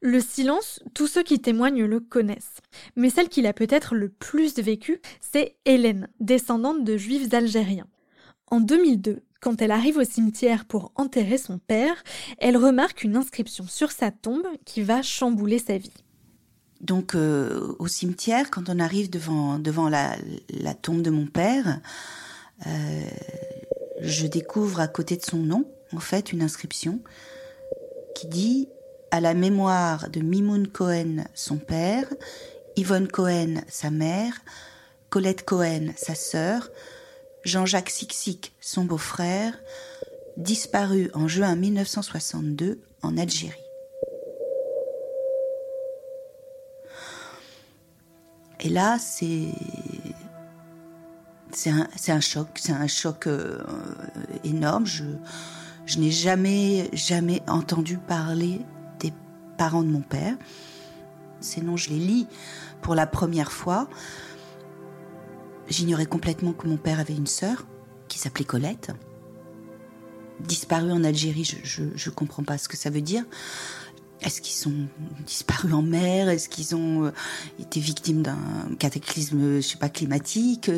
Le 0.00 0.20
silence, 0.20 0.82
tous 0.94 1.06
ceux 1.06 1.22
qui 1.22 1.38
témoignent 1.38 1.84
le 1.84 2.00
connaissent. 2.00 2.62
Mais 2.96 3.10
celle 3.10 3.28
qu'il 3.28 3.46
a 3.46 3.52
peut-être 3.52 3.94
le 3.94 4.08
plus 4.08 4.54
vécu, 4.58 5.02
c'est 5.20 5.54
Hélène, 5.66 6.08
descendante 6.18 6.82
de 6.82 6.96
juifs 6.96 7.34
algériens. 7.34 7.88
En 8.46 8.60
2002, 8.60 9.20
quand 9.42 9.60
elle 9.60 9.72
arrive 9.72 9.98
au 9.98 10.04
cimetière 10.04 10.64
pour 10.64 10.92
enterrer 10.94 11.36
son 11.36 11.58
père, 11.58 12.02
elle 12.38 12.56
remarque 12.56 13.02
une 13.02 13.16
inscription 13.16 13.66
sur 13.66 13.90
sa 13.90 14.12
tombe 14.12 14.46
qui 14.64 14.82
va 14.82 15.02
chambouler 15.02 15.58
sa 15.58 15.76
vie. 15.76 15.92
Donc 16.80 17.14
euh, 17.14 17.74
au 17.78 17.88
cimetière, 17.88 18.50
quand 18.50 18.70
on 18.70 18.78
arrive 18.78 19.10
devant, 19.10 19.60
la 19.88 20.74
tombe 20.80 21.02
de 21.02 21.10
mon 21.10 21.26
père, 21.26 21.80
euh, 22.66 23.04
je 24.00 24.26
découvre 24.28 24.80
à 24.80 24.86
côté 24.86 25.16
de 25.16 25.22
son 25.22 25.38
nom, 25.38 25.68
en 25.92 26.00
fait, 26.00 26.32
une 26.32 26.42
inscription 26.42 27.00
qui 28.14 28.28
dit 28.28 28.68
à 29.10 29.20
la 29.20 29.34
mémoire 29.34 30.08
de 30.08 30.20
Mimoun 30.20 30.68
Cohen, 30.68 31.24
son 31.34 31.58
père, 31.58 32.06
Yvonne 32.76 33.08
Cohen, 33.08 33.62
sa 33.68 33.90
mère, 33.90 34.34
Colette 35.10 35.44
Cohen, 35.44 35.92
sa 35.96 36.14
sœur, 36.14 36.70
Jean-Jacques 37.44 37.90
Sixic, 37.90 38.52
son 38.60 38.84
beau-frère, 38.84 39.54
disparu 40.36 41.10
en 41.14 41.28
juin 41.28 41.56
1962 41.56 42.80
en 43.02 43.16
Algérie. 43.16 43.58
Et 48.60 48.68
là, 48.68 48.96
c'est 49.00 49.50
un, 51.68 52.20
choc, 52.20 53.26
euh, 53.26 53.58
énorme. 54.44 54.86
Je, 54.86 55.02
je 55.84 55.98
n'ai 55.98 56.12
jamais, 56.12 56.88
jamais 56.92 57.42
entendu 57.48 57.98
parler 57.98 58.60
des 59.00 59.12
parents 59.58 59.82
de 59.82 59.88
mon 59.88 60.00
père. 60.00 60.36
Ces 61.40 61.60
noms, 61.60 61.76
je 61.76 61.90
les 61.90 61.98
lis 61.98 62.28
pour 62.82 62.94
la 62.94 63.08
première 63.08 63.50
fois. 63.50 63.88
J'ignorais 65.72 66.04
complètement 66.04 66.52
que 66.52 66.68
mon 66.68 66.76
père 66.76 67.00
avait 67.00 67.16
une 67.16 67.26
sœur 67.26 67.64
qui 68.06 68.18
s'appelait 68.18 68.44
Colette. 68.44 68.90
Disparue 70.40 70.92
en 70.92 71.02
Algérie, 71.02 71.50
je 71.64 71.82
ne 71.84 72.14
comprends 72.14 72.42
pas 72.42 72.58
ce 72.58 72.68
que 72.68 72.76
ça 72.76 72.90
veut 72.90 73.00
dire. 73.00 73.24
Est-ce 74.20 74.42
qu'ils 74.42 74.54
sont 74.54 74.86
disparus 75.26 75.72
en 75.72 75.80
mer? 75.80 76.28
Est-ce 76.28 76.50
qu'ils 76.50 76.76
ont 76.76 77.06
euh, 77.06 77.10
été 77.58 77.80
victimes 77.80 78.22
d'un 78.22 78.36
cataclysme, 78.78 79.56
je 79.56 79.60
sais 79.62 79.78
pas, 79.78 79.88
climatique? 79.88 80.70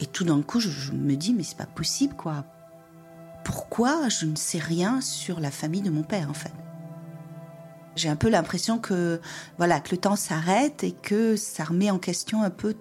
Et 0.00 0.06
tout 0.06 0.24
d'un 0.24 0.42
coup, 0.42 0.58
je, 0.58 0.68
je, 0.68 0.90
me 0.90 1.14
dis, 1.14 1.32
mais 1.32 1.44
c'est 1.44 1.56
pas 1.56 1.66
possible, 1.66 2.16
quoi. 2.16 2.44
Pourquoi 3.44 4.08
je 4.08 4.26
ne 4.26 4.34
sais 4.34 4.58
rien 4.58 5.00
sur 5.00 5.38
la 5.38 5.52
famille 5.52 5.82
de 5.82 5.90
mon 5.90 6.02
père, 6.02 6.28
en 6.28 6.34
fait? 6.34 6.52
J'ai 7.94 8.08
un 8.08 8.16
peu 8.16 8.28
l'impression 8.28 8.80
que, 8.80 9.20
voilà, 9.58 9.78
que 9.78 9.92
le 9.92 9.98
temps 9.98 10.16
s'arrête 10.16 10.82
et 10.82 10.90
que 10.90 11.36
ça 11.36 11.62
remet 11.62 11.92
en 11.92 11.98
question 12.00 12.42
un 12.42 12.50
peu 12.50 12.74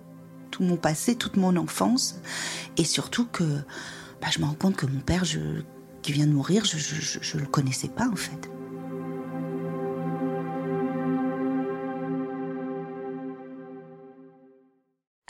tout 0.52 0.64
mon 0.64 0.78
passé, 0.78 1.16
toute 1.16 1.38
mon 1.38 1.56
enfance, 1.56 2.20
et 2.78 2.84
surtout 2.84 3.26
que 3.26 3.44
bah, 4.22 4.28
je 4.32 4.40
me 4.40 4.46
rends 4.46 4.54
compte 4.54 4.76
que 4.76 4.86
mon 4.86 5.00
père, 5.00 5.24
qui 6.02 6.12
vient 6.12 6.28
de 6.28 6.34
mourir, 6.34 6.66
je 6.66 7.38
ne 7.38 7.42
le 7.42 7.48
connaissais 7.48 7.90
pas 7.90 8.08
en 8.08 8.16
fait. 8.16 8.50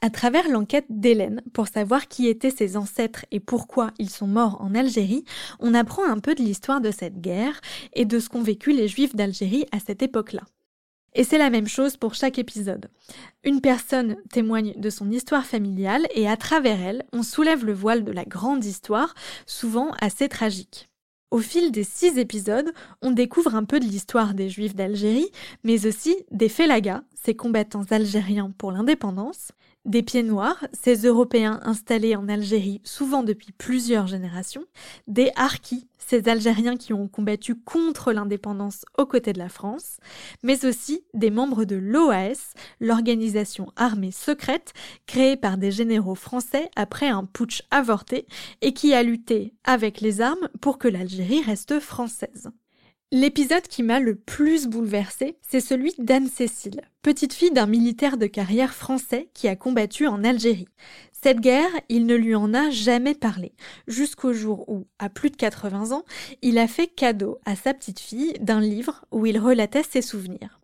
À 0.08 0.10
travers 0.10 0.48
l'enquête 0.48 0.86
d'Hélène, 0.90 1.42
pour 1.52 1.68
savoir 1.68 2.08
qui 2.08 2.28
étaient 2.28 2.50
ses 2.50 2.78
ancêtres 2.78 3.26
et 3.32 3.40
pourquoi 3.40 3.92
ils 4.00 4.10
sont 4.10 4.28
morts 4.28 4.62
en 4.62 4.74
Algérie, 4.74 5.26
on 5.60 5.74
apprend 5.74 6.08
un 6.08 6.20
peu 6.20 6.34
de 6.34 6.42
l'histoire 6.42 6.80
de 6.80 6.92
cette 6.92 7.20
guerre 7.20 7.60
et 7.94 8.06
de 8.06 8.20
ce 8.20 8.30
qu'ont 8.30 8.42
vécu 8.42 8.72
les 8.72 8.88
Juifs 8.88 9.16
d'Algérie 9.16 9.66
à 9.74 9.80
cette 9.80 10.02
époque-là. 10.02 10.44
Et 11.18 11.24
c'est 11.24 11.40
la 11.40 11.50
même 11.50 11.68
chose 11.68 11.98
pour 11.98 12.14
chaque 12.14 12.38
épisode. 12.38 12.90
Une 13.44 13.60
personne 13.60 14.18
témoigne 14.30 14.74
de 14.78 14.90
son 14.92 15.10
histoire 15.10 15.48
familiale 15.48 16.06
et 16.14 16.30
à 16.30 16.38
travers 16.38 16.80
elle, 16.80 17.06
on 17.12 17.24
soulève 17.24 17.66
le 17.66 17.74
voile 17.74 18.04
de 18.04 18.12
la 18.12 18.24
grande 18.24 18.64
histoire, 18.64 19.16
souvent 19.48 19.94
assez 20.00 20.30
tragique. 20.30 20.90
Au 21.32 21.40
fil 21.40 21.72
des 21.72 21.84
six 21.84 22.20
épisodes, 22.20 22.72
on 23.02 23.10
découvre 23.10 23.56
un 23.56 23.64
peu 23.64 23.80
de 23.80 23.86
l'histoire 23.86 24.36
des 24.36 24.48
Juifs 24.48 24.76
d'Algérie, 24.76 25.32
mais 25.64 25.88
aussi 25.88 26.16
des 26.30 26.50
Félagas, 26.50 27.02
ces 27.16 27.36
combattants 27.36 27.86
algériens 27.90 28.54
pour 28.56 28.72
l'indépendance, 28.72 29.52
des 29.88 30.04
pieds 30.04 30.22
noirs, 30.22 30.68
ces 30.74 31.08
Européens 31.08 31.62
installés 31.64 32.16
en 32.16 32.28
Algérie 32.28 32.82
souvent 32.84 33.24
depuis 33.24 33.54
plusieurs 33.54 34.06
générations, 34.06 34.66
des 35.08 35.32
harkis, 35.36 35.88
ces 35.98 36.28
Algériens 36.28 36.76
qui 36.76 36.94
ont 36.94 37.08
combattu 37.08 37.56
contre 37.56 38.12
l'indépendance 38.12 38.86
aux 38.98 39.06
côtés 39.06 39.34
de 39.34 39.40
la 39.40 39.50
France, 39.50 39.98
mais 40.44 40.66
aussi 40.66 41.04
des 41.14 41.32
membres 41.32 41.64
de 41.64 41.78
l'OAS, 41.78 42.54
l'organisation 42.82 43.72
armée 43.78 44.12
secrète 44.12 44.74
créée 45.06 45.38
par 45.38 45.58
des 45.58 45.72
généraux 45.72 46.16
français 46.16 46.70
après 46.76 47.08
un 47.08 47.24
putsch 47.24 47.64
avorté 47.72 48.28
et 48.62 48.74
qui 48.74 48.94
a 48.94 49.04
lutté 49.04 49.54
avec 49.64 50.02
les 50.02 50.20
armes 50.20 50.50
pour 50.60 50.78
que 50.78 50.90
l'Algérie 50.90 51.42
reste 51.42 51.80
française. 51.80 52.50
L'épisode 53.14 53.66
qui 53.70 53.84
m'a 53.84 54.02
le 54.02 54.16
plus 54.16 54.68
bouleversée, 54.68 55.38
c'est 55.42 55.62
celui 55.62 55.94
d'Anne-Cécile, 55.98 56.82
petite 57.02 57.32
fille 57.32 57.52
d'un 57.52 57.66
militaire 57.66 58.18
de 58.18 58.26
carrière 58.26 58.74
français 58.74 59.30
qui 59.34 59.48
a 59.48 59.56
combattu 59.56 60.08
en 60.08 60.26
Algérie. 60.26 60.68
Cette 61.14 61.40
guerre, 61.40 61.72
il 61.88 62.06
ne 62.06 62.16
lui 62.16 62.36
en 62.36 62.54
a 62.54 62.70
jamais 62.70 63.16
parlé, 63.16 63.54
jusqu'au 63.88 64.34
jour 64.34 64.68
où, 64.68 64.88
à 65.00 65.08
plus 65.08 65.30
de 65.30 65.38
80 65.38 65.94
ans, 65.94 66.04
il 66.42 66.58
a 66.58 66.68
fait 66.68 66.88
cadeau 66.88 67.40
à 67.46 67.56
sa 67.56 67.74
petite 67.74 68.02
fille 68.02 68.34
d'un 68.42 68.60
livre 68.60 69.06
où 69.12 69.26
il 69.26 69.40
relatait 69.40 69.84
ses 69.84 70.02
souvenirs. 70.02 70.60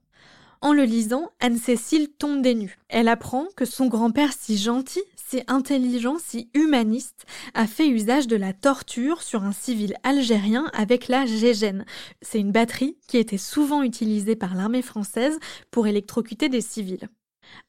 En 0.59 0.73
le 0.73 0.83
lisant, 0.83 1.31
Anne-Cécile 1.39 2.09
tombe 2.09 2.41
des 2.41 2.55
nues. 2.55 2.77
Elle 2.89 3.07
apprend 3.07 3.47
que 3.55 3.65
son 3.65 3.88
grand-père 3.88 4.31
si 4.31 4.57
gentil 4.57 5.03
intelligent, 5.47 6.17
si 6.19 6.49
humaniste, 6.53 7.25
a 7.53 7.67
fait 7.67 7.87
usage 7.87 8.27
de 8.27 8.35
la 8.35 8.53
torture 8.53 9.21
sur 9.21 9.43
un 9.43 9.51
civil 9.51 9.95
algérien 10.03 10.69
avec 10.73 11.07
la 11.07 11.25
Gégène. 11.25 11.85
C'est 12.21 12.39
une 12.39 12.51
batterie 12.51 12.97
qui 13.07 13.17
était 13.17 13.37
souvent 13.37 13.83
utilisée 13.83 14.35
par 14.35 14.55
l'armée 14.55 14.81
française 14.81 15.39
pour 15.71 15.87
électrocuter 15.87 16.49
des 16.49 16.61
civils. 16.61 17.09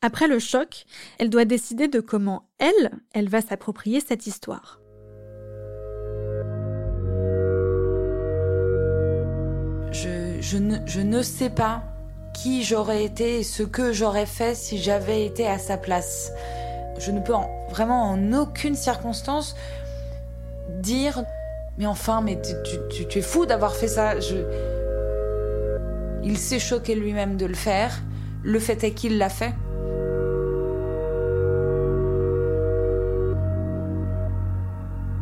Après 0.03 0.29
le 0.29 0.39
choc, 0.39 0.85
elle 1.19 1.31
doit 1.31 1.45
décider 1.45 1.89
de 1.89 2.01
comment 2.01 2.49
elle, 2.59 2.93
elle 3.13 3.29
va 3.29 3.41
s'approprier 3.41 4.01
cette 4.01 4.27
histoire. 4.27 4.81
Je 9.93 11.01
ne 11.01 11.23
sais 11.23 11.51
pas 11.51 11.83
qui 12.35 12.63
j'aurais 12.63 13.05
été 13.05 13.39
et 13.39 13.43
ce 13.43 13.63
que 13.63 13.93
j'aurais 13.93 14.27
fait 14.27 14.55
si 14.55 14.79
j'avais 14.79 15.25
été 15.25 15.47
à 15.47 15.59
sa 15.59 15.79
place. 15.79 16.33
Je 16.99 17.11
ne 17.11 17.21
peux 17.21 17.35
vraiment 17.71 18.11
en 18.11 18.33
aucune 18.33 18.75
circonstance 18.75 19.57
dire 20.69 21.25
mais 21.77 21.87
enfin, 21.87 22.21
mais 22.21 22.39
tu, 22.91 23.19
es 23.19 23.23
fou 23.23 23.47
d'avoir 23.47 23.75
fait 23.75 23.89
ça. 23.89 24.15
Il 26.23 26.39
s'est 26.39 26.61
choqué 26.61 26.95
lui-même 26.95 27.37
de 27.37 27.47
le 27.47 27.55
faire. 27.55 28.01
Le 28.43 28.59
fait 28.61 28.85
est 28.85 28.93
qu'il 28.93 29.19
l'a 29.19 29.29
fait. 29.29 29.55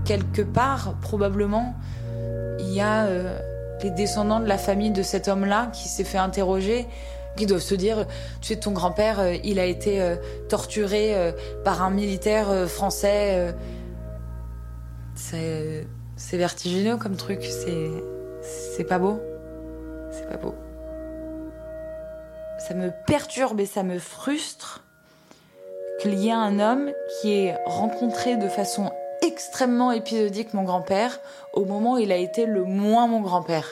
Quelque 0.04 0.42
part, 0.42 0.94
probablement, 1.00 1.74
il 2.58 2.72
y 2.74 2.80
a 2.80 3.06
euh, 3.06 3.38
les 3.82 3.90
descendants 3.90 4.40
de 4.40 4.46
la 4.46 4.58
famille 4.58 4.90
de 4.90 5.02
cet 5.02 5.28
homme-là 5.28 5.70
qui 5.72 5.88
s'est 5.88 6.04
fait 6.04 6.18
interroger 6.18 6.86
qui 7.36 7.46
doivent 7.46 7.60
se 7.60 7.74
dire, 7.74 8.06
tu 8.40 8.48
sais, 8.48 8.56
ton 8.56 8.72
grand-père, 8.72 9.20
euh, 9.20 9.34
il 9.44 9.58
a 9.58 9.64
été 9.64 10.00
euh, 10.00 10.16
torturé 10.48 11.14
euh, 11.14 11.32
par 11.64 11.82
un 11.82 11.90
militaire 11.90 12.68
français. 12.68 13.54
c'est, 15.14 15.86
vertigineux 16.32 16.96
comme 16.96 17.16
truc, 17.16 17.42
c'est, 17.42 17.90
c'est 18.42 18.84
pas 18.84 18.98
beau. 18.98 19.20
C'est 20.10 20.28
pas 20.28 20.36
beau. 20.36 20.54
Ça 22.58 22.74
me 22.74 22.90
perturbe 23.06 23.60
et 23.60 23.66
ça 23.66 23.82
me 23.82 23.98
frustre 23.98 24.84
qu'il 26.00 26.14
y 26.14 26.28
ait 26.28 26.32
un 26.32 26.60
homme 26.60 26.90
qui 27.20 27.32
ait 27.32 27.56
rencontré 27.66 28.36
de 28.36 28.48
façon 28.48 28.92
extrêmement 29.22 29.92
épisodique 29.92 30.52
mon 30.52 30.64
grand-père 30.64 31.20
au 31.52 31.64
moment 31.64 31.94
où 31.94 31.98
il 31.98 32.12
a 32.12 32.16
été 32.16 32.46
le 32.46 32.64
moins 32.64 33.06
mon 33.06 33.20
grand-père. 33.20 33.68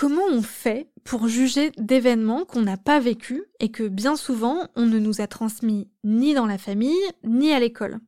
Comment 0.00 0.28
on 0.32 0.40
fait 0.40 0.88
pour 1.04 1.28
juger 1.28 1.72
d'événements 1.76 2.46
qu'on 2.46 2.62
n'a 2.62 2.78
pas 2.78 3.00
vécus 3.00 3.42
et 3.60 3.70
que 3.70 3.86
bien 3.86 4.16
souvent 4.16 4.66
on 4.74 4.86
ne 4.86 4.98
nous 4.98 5.20
a 5.20 5.26
transmis 5.26 5.90
ni 6.04 6.32
dans 6.32 6.46
la 6.46 6.56
famille 6.56 6.96
ni 7.22 7.52
à 7.52 7.60
l'école? 7.60 7.98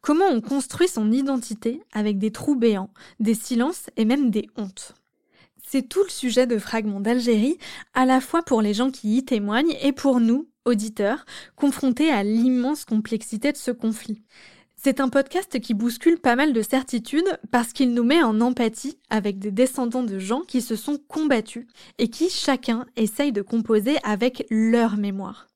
Comment 0.00 0.24
on 0.28 0.40
construit 0.40 0.88
son 0.88 1.12
identité 1.12 1.84
avec 1.92 2.18
des 2.18 2.32
trous 2.32 2.56
béants, 2.56 2.90
des 3.20 3.34
silences 3.34 3.90
et 3.96 4.04
même 4.04 4.32
des 4.32 4.48
hontes? 4.56 4.96
C'est 5.64 5.88
tout 5.88 6.02
le 6.02 6.10
sujet 6.10 6.48
de 6.48 6.58
Fragments 6.58 6.98
d'Algérie, 6.98 7.58
à 7.94 8.06
la 8.06 8.20
fois 8.20 8.42
pour 8.42 8.60
les 8.60 8.74
gens 8.74 8.90
qui 8.90 9.16
y 9.16 9.24
témoignent 9.24 9.76
et 9.82 9.92
pour 9.92 10.18
nous, 10.18 10.48
auditeurs, 10.64 11.24
confrontés 11.54 12.10
à 12.10 12.24
l'immense 12.24 12.84
complexité 12.84 13.52
de 13.52 13.56
ce 13.56 13.70
conflit. 13.70 14.24
C'est 14.82 15.00
un 15.00 15.10
podcast 15.10 15.60
qui 15.60 15.74
bouscule 15.74 16.18
pas 16.18 16.36
mal 16.36 16.54
de 16.54 16.62
certitudes 16.62 17.38
parce 17.50 17.74
qu'il 17.74 17.92
nous 17.92 18.02
met 18.02 18.22
en 18.22 18.40
empathie 18.40 18.96
avec 19.10 19.38
des 19.38 19.50
descendants 19.50 20.04
de 20.04 20.18
gens 20.18 20.40
qui 20.40 20.62
se 20.62 20.74
sont 20.74 20.96
combattus 21.06 21.66
et 21.98 22.08
qui 22.08 22.30
chacun 22.30 22.86
essaye 22.96 23.30
de 23.30 23.42
composer 23.42 23.98
avec 24.04 24.46
leur 24.48 24.96
mémoire. 24.96 25.48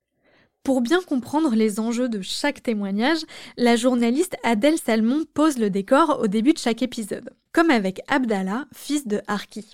Pour 0.62 0.82
bien 0.82 1.00
comprendre 1.00 1.54
les 1.54 1.80
enjeux 1.80 2.10
de 2.10 2.20
chaque 2.20 2.62
témoignage, 2.62 3.20
la 3.56 3.76
journaliste 3.76 4.36
Adèle 4.42 4.76
Salmon 4.76 5.24
pose 5.32 5.56
le 5.56 5.70
décor 5.70 6.20
au 6.22 6.26
début 6.26 6.52
de 6.52 6.58
chaque 6.58 6.82
épisode, 6.82 7.30
comme 7.52 7.70
avec 7.70 8.02
Abdallah, 8.08 8.66
fils 8.74 9.06
de 9.06 9.22
Harki. 9.26 9.64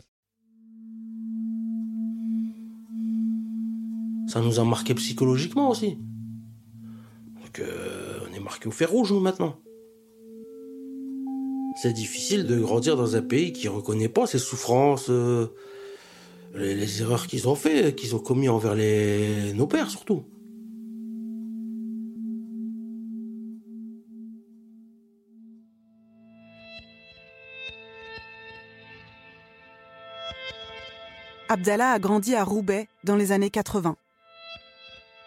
Ça 4.29 4.41
nous 4.41 4.61
a 4.61 4.65
marqué 4.65 4.95
psychologiquement 4.95 5.71
aussi. 5.71 5.99
Marqué 8.61 8.69
au 8.69 8.73
fer 8.73 8.91
rouge, 8.91 9.13
maintenant. 9.15 9.57
C'est 11.81 11.95
difficile 11.95 12.47
de 12.47 12.61
grandir 12.61 12.95
dans 12.95 13.17
un 13.17 13.23
pays 13.23 13.55
qui 13.55 13.69
reconnaît 13.69 14.11
pas 14.11 14.27
ses 14.27 14.39
souffrances, 14.39 15.09
euh, 15.09 15.47
les, 16.55 17.01
erreurs 17.01 17.27
qu'ils 17.27 17.49
ont 17.49 17.55
fait, 17.55 17.95
qu'ils 17.95 18.15
ont 18.15 18.19
commis 18.19 18.51
envers 18.51 18.77
nos 19.55 19.67
pères, 19.67 19.89
surtout. 19.89 20.25
Abdallah 31.49 31.93
a 31.93 31.99
grandi 31.99 32.35
à 32.35 32.45
Roubaix 32.45 32.89
dans 33.05 33.17
les 33.17 33.33
années 33.33 33.49
80. 33.49 33.97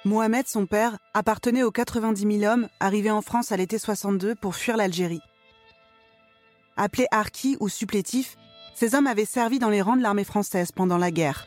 Mohamed, 0.05 0.47
son 0.47 0.65
père, 0.65 0.97
appartenait 1.13 1.63
aux 1.63 1.71
90 1.71 2.39
000 2.39 2.51
hommes 2.51 2.67
arrivés 2.81 3.11
en 3.11 3.21
France 3.21 3.53
à 3.53 3.57
l'été 3.57 3.77
62 3.77 4.35
pour 4.35 4.53
fuir 4.53 4.75
l'Algérie. 4.75 5.21
Appelés 6.75 7.07
harkis 7.11 7.55
ou 7.61 7.69
supplétifs, 7.69 8.35
ces 8.75 8.95
hommes 8.95 9.07
avaient 9.07 9.23
servi 9.23 9.59
dans 9.59 9.69
les 9.69 9.81
rangs 9.81 9.95
de 9.95 10.01
l'armée 10.01 10.25
française 10.25 10.73
pendant 10.73 10.97
la 10.97 11.09
guerre. 11.09 11.45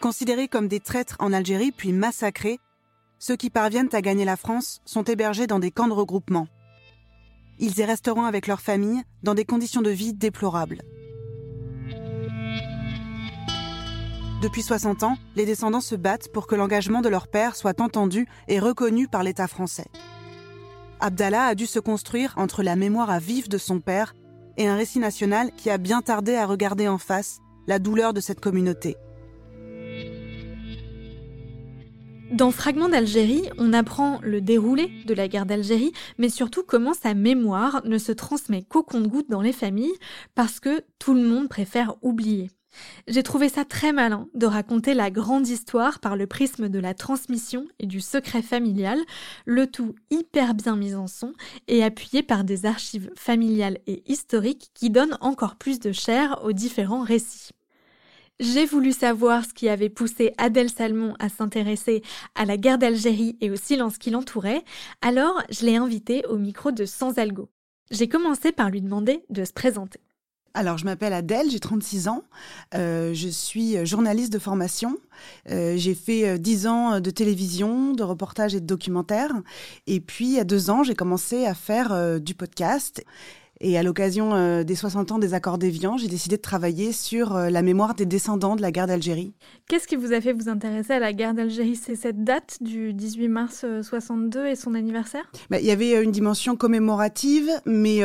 Considérés 0.00 0.48
comme 0.48 0.66
des 0.66 0.80
traîtres 0.80 1.16
en 1.20 1.32
Algérie 1.32 1.70
puis 1.70 1.92
massacrés, 1.92 2.58
ceux 3.20 3.36
qui 3.36 3.50
parviennent 3.50 3.90
à 3.92 4.00
gagner 4.00 4.24
la 4.24 4.36
France 4.36 4.80
sont 4.84 5.04
hébergés 5.04 5.46
dans 5.46 5.58
des 5.60 5.70
camps 5.70 5.88
de 5.88 5.92
regroupement. 5.92 6.48
Ils 7.60 7.78
y 7.78 7.84
resteront 7.84 8.24
avec 8.24 8.48
leurs 8.48 8.62
familles 8.62 9.02
dans 9.22 9.34
des 9.34 9.44
conditions 9.44 9.82
de 9.82 9.90
vie 9.90 10.14
déplorables. 10.14 10.82
Depuis 14.40 14.62
60 14.62 15.02
ans, 15.02 15.18
les 15.36 15.44
descendants 15.44 15.82
se 15.82 15.94
battent 15.94 16.32
pour 16.32 16.46
que 16.46 16.54
l'engagement 16.54 17.02
de 17.02 17.10
leur 17.10 17.28
père 17.28 17.56
soit 17.56 17.78
entendu 17.78 18.26
et 18.48 18.58
reconnu 18.58 19.06
par 19.06 19.22
l'État 19.22 19.46
français. 19.46 19.84
Abdallah 20.98 21.44
a 21.44 21.54
dû 21.54 21.66
se 21.66 21.78
construire 21.78 22.32
entre 22.38 22.62
la 22.62 22.74
mémoire 22.74 23.10
à 23.10 23.18
vif 23.18 23.50
de 23.50 23.58
son 23.58 23.80
père 23.80 24.14
et 24.56 24.66
un 24.66 24.76
récit 24.76 24.98
national 24.98 25.50
qui 25.58 25.68
a 25.68 25.76
bien 25.76 26.00
tardé 26.00 26.36
à 26.36 26.46
regarder 26.46 26.88
en 26.88 26.96
face 26.96 27.40
la 27.66 27.78
douleur 27.78 28.14
de 28.14 28.20
cette 28.20 28.40
communauté. 28.40 28.96
Dans 32.32 32.50
Fragments 32.50 32.88
d'Algérie, 32.88 33.50
on 33.58 33.74
apprend 33.74 34.20
le 34.22 34.40
déroulé 34.40 34.90
de 35.04 35.12
la 35.12 35.28
guerre 35.28 35.46
d'Algérie, 35.46 35.92
mais 36.16 36.30
surtout 36.30 36.62
comment 36.66 36.94
sa 36.94 37.12
mémoire 37.12 37.82
ne 37.84 37.98
se 37.98 38.12
transmet 38.12 38.62
qu'au 38.62 38.84
compte-gouttes 38.84 39.28
dans 39.28 39.42
les 39.42 39.52
familles, 39.52 39.92
parce 40.34 40.60
que 40.60 40.82
tout 40.98 41.12
le 41.12 41.24
monde 41.24 41.48
préfère 41.48 41.96
oublier. 42.00 42.50
J'ai 43.08 43.22
trouvé 43.22 43.48
ça 43.48 43.64
très 43.64 43.92
malin 43.92 44.28
de 44.34 44.46
raconter 44.46 44.94
la 44.94 45.10
grande 45.10 45.48
histoire 45.48 45.98
par 45.98 46.16
le 46.16 46.26
prisme 46.26 46.68
de 46.68 46.78
la 46.78 46.94
transmission 46.94 47.66
et 47.78 47.86
du 47.86 48.00
secret 48.00 48.42
familial, 48.42 48.98
le 49.46 49.66
tout 49.66 49.94
hyper 50.10 50.54
bien 50.54 50.76
mis 50.76 50.94
en 50.94 51.06
son 51.06 51.32
et 51.68 51.82
appuyé 51.82 52.22
par 52.22 52.44
des 52.44 52.66
archives 52.66 53.10
familiales 53.16 53.78
et 53.86 54.02
historiques 54.10 54.70
qui 54.74 54.90
donnent 54.90 55.18
encore 55.20 55.56
plus 55.56 55.80
de 55.80 55.92
chair 55.92 56.40
aux 56.44 56.52
différents 56.52 57.02
récits. 57.02 57.50
J'ai 58.38 58.64
voulu 58.64 58.92
savoir 58.92 59.44
ce 59.44 59.52
qui 59.52 59.68
avait 59.68 59.90
poussé 59.90 60.32
Adèle 60.38 60.70
Salmon 60.70 61.14
à 61.18 61.28
s'intéresser 61.28 62.02
à 62.34 62.46
la 62.46 62.56
guerre 62.56 62.78
d'Algérie 62.78 63.36
et 63.42 63.50
au 63.50 63.56
silence 63.56 63.98
qui 63.98 64.08
l'entourait, 64.08 64.64
alors 65.02 65.42
je 65.50 65.66
l'ai 65.66 65.76
invitée 65.76 66.24
au 66.26 66.38
micro 66.38 66.72
de 66.72 66.86
Sans 66.86 67.18
Algo. 67.18 67.50
J'ai 67.90 68.08
commencé 68.08 68.50
par 68.52 68.70
lui 68.70 68.80
demander 68.80 69.24
de 69.28 69.44
se 69.44 69.52
présenter. 69.52 70.00
Alors, 70.52 70.78
je 70.78 70.84
m'appelle 70.84 71.12
Adèle, 71.12 71.48
j'ai 71.50 71.60
36 71.60 72.08
ans. 72.08 72.24
Euh, 72.74 73.14
je 73.14 73.28
suis 73.28 73.84
journaliste 73.86 74.32
de 74.32 74.38
formation. 74.40 74.96
Euh, 75.48 75.76
j'ai 75.76 75.94
fait 75.94 76.38
10 76.38 76.66
ans 76.66 77.00
de 77.00 77.10
télévision, 77.10 77.92
de 77.92 78.02
reportage 78.02 78.54
et 78.54 78.60
de 78.60 78.66
documentaire. 78.66 79.30
Et 79.86 80.00
puis, 80.00 80.38
a 80.40 80.44
deux 80.44 80.70
ans, 80.70 80.82
j'ai 80.82 80.94
commencé 80.94 81.46
à 81.46 81.54
faire 81.54 81.92
euh, 81.92 82.18
du 82.18 82.34
podcast. 82.34 83.04
Et 83.62 83.76
à 83.76 83.82
l'occasion 83.82 84.34
euh, 84.34 84.64
des 84.64 84.74
60 84.74 85.12
ans 85.12 85.18
des 85.18 85.34
accords 85.34 85.58
d'Évian, 85.58 85.98
j'ai 85.98 86.08
décidé 86.08 86.38
de 86.38 86.42
travailler 86.42 86.92
sur 86.92 87.36
euh, 87.36 87.50
la 87.50 87.60
mémoire 87.60 87.94
des 87.94 88.06
descendants 88.06 88.56
de 88.56 88.62
la 88.62 88.72
guerre 88.72 88.86
d'Algérie. 88.86 89.34
Qu'est-ce 89.70 89.86
qui 89.86 89.94
vous 89.94 90.12
a 90.12 90.20
fait 90.20 90.32
vous 90.32 90.48
intéresser 90.48 90.94
à 90.94 90.98
la 90.98 91.12
guerre 91.12 91.32
d'Algérie? 91.32 91.76
C'est 91.76 91.94
cette 91.94 92.24
date 92.24 92.58
du 92.60 92.92
18 92.92 93.28
mars 93.28 93.64
62 93.82 94.40
euh, 94.40 94.50
et 94.50 94.56
son 94.56 94.74
anniversaire? 94.74 95.22
Bah, 95.48 95.60
Il 95.60 95.64
y 95.64 95.70
avait 95.70 96.02
une 96.02 96.10
dimension 96.10 96.56
commémorative, 96.56 97.48
mais 97.66 98.00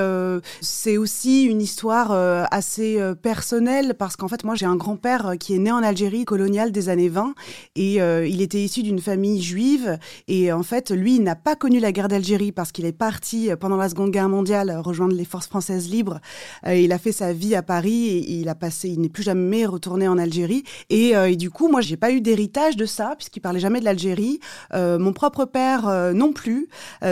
c'est 0.62 0.98
aussi 0.98 1.46
une 1.46 1.62
histoire 1.62 2.12
assez 2.52 3.00
personnelle 3.22 3.96
parce 3.98 4.16
qu'en 4.16 4.28
fait, 4.28 4.44
moi, 4.44 4.54
j'ai 4.54 4.68
un 4.68 4.76
grand-père 4.76 5.34
qui 5.40 5.56
est 5.56 5.58
né 5.58 5.72
en 5.72 5.82
Algérie 5.82 6.26
coloniale 6.26 6.72
des 6.72 6.90
années 6.90 7.10
20 7.10 7.34
et 7.76 7.96
il 7.96 8.42
était 8.42 8.62
issu 8.62 8.84
d'une 8.84 9.00
famille 9.00 9.42
juive. 9.42 9.98
Et 10.28 10.52
en 10.52 10.62
fait, 10.62 10.92
lui, 10.92 11.16
il 11.16 11.24
n'a 11.24 11.36
pas 11.36 11.56
connu 11.56 11.80
la 11.80 11.92
guerre 11.92 12.10
d'Algérie 12.10 12.52
parce 12.52 12.72
qu'il 12.72 12.86
est 12.86 12.92
parti 12.92 13.50
pendant 13.60 13.78
la 13.78 13.90
Seconde 13.90 14.12
Guerre 14.12 14.30
mondiale 14.30 14.72
rejoindre 14.78 15.16
les 15.16 15.26
forces 15.26 15.48
française 15.48 15.90
libre. 15.90 16.20
Euh, 16.68 16.76
il 16.76 16.92
a 16.92 17.00
fait 17.00 17.12
sa 17.12 17.34
vie 17.34 17.56
à 17.56 17.64
Paris 17.64 18.10
et 18.10 18.34
il 18.34 18.50
a 18.50 18.56
passé, 18.56 18.90
il 18.90 19.02
n'est 19.02 19.10
plus 19.10 19.24
jamais 19.24 19.66
retourné 19.66 20.08
en 20.08 20.20
Algérie. 20.20 20.64
Et, 20.92 21.16
euh, 21.16 21.36
du 21.36 21.50
moi, 21.62 21.82
j'ai 21.82 21.98
pas 21.98 22.12
eu 22.12 22.22
d'héritage 22.22 22.76
de 22.76 22.86
ça 22.86 23.16
puisqu'il 23.18 23.40
parlait 23.40 23.60
jamais 23.60 23.80
de 23.80 23.86
l'Algérie. 23.86 24.40
Euh, 24.74 25.00
mon 25.00 25.14
propre 25.14 25.46
père 25.46 26.14
non 26.14 26.34
plus. 26.34 26.68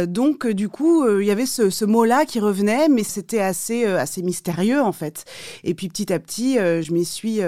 donc, 0.08 0.48
du 0.48 0.70
coup, 0.70 1.08
il 1.20 1.26
y 1.26 1.32
avait 1.32 1.46
ce, 1.46 1.86
mot-là 1.86 2.26
qui 2.26 2.40
revenait, 2.40 2.88
mais 2.90 3.04
c'était 3.04 3.40
assez, 3.40 3.86
assez 3.86 4.22
mystérieux 4.22 4.82
en 4.82 4.92
fait. 4.92 5.26
Et 5.64 5.74
puis 5.74 5.90
petit 5.90 6.12
à 6.14 6.20
petit, 6.20 6.56
je 6.56 6.94
m'y 6.94 7.06
suis 7.06 7.42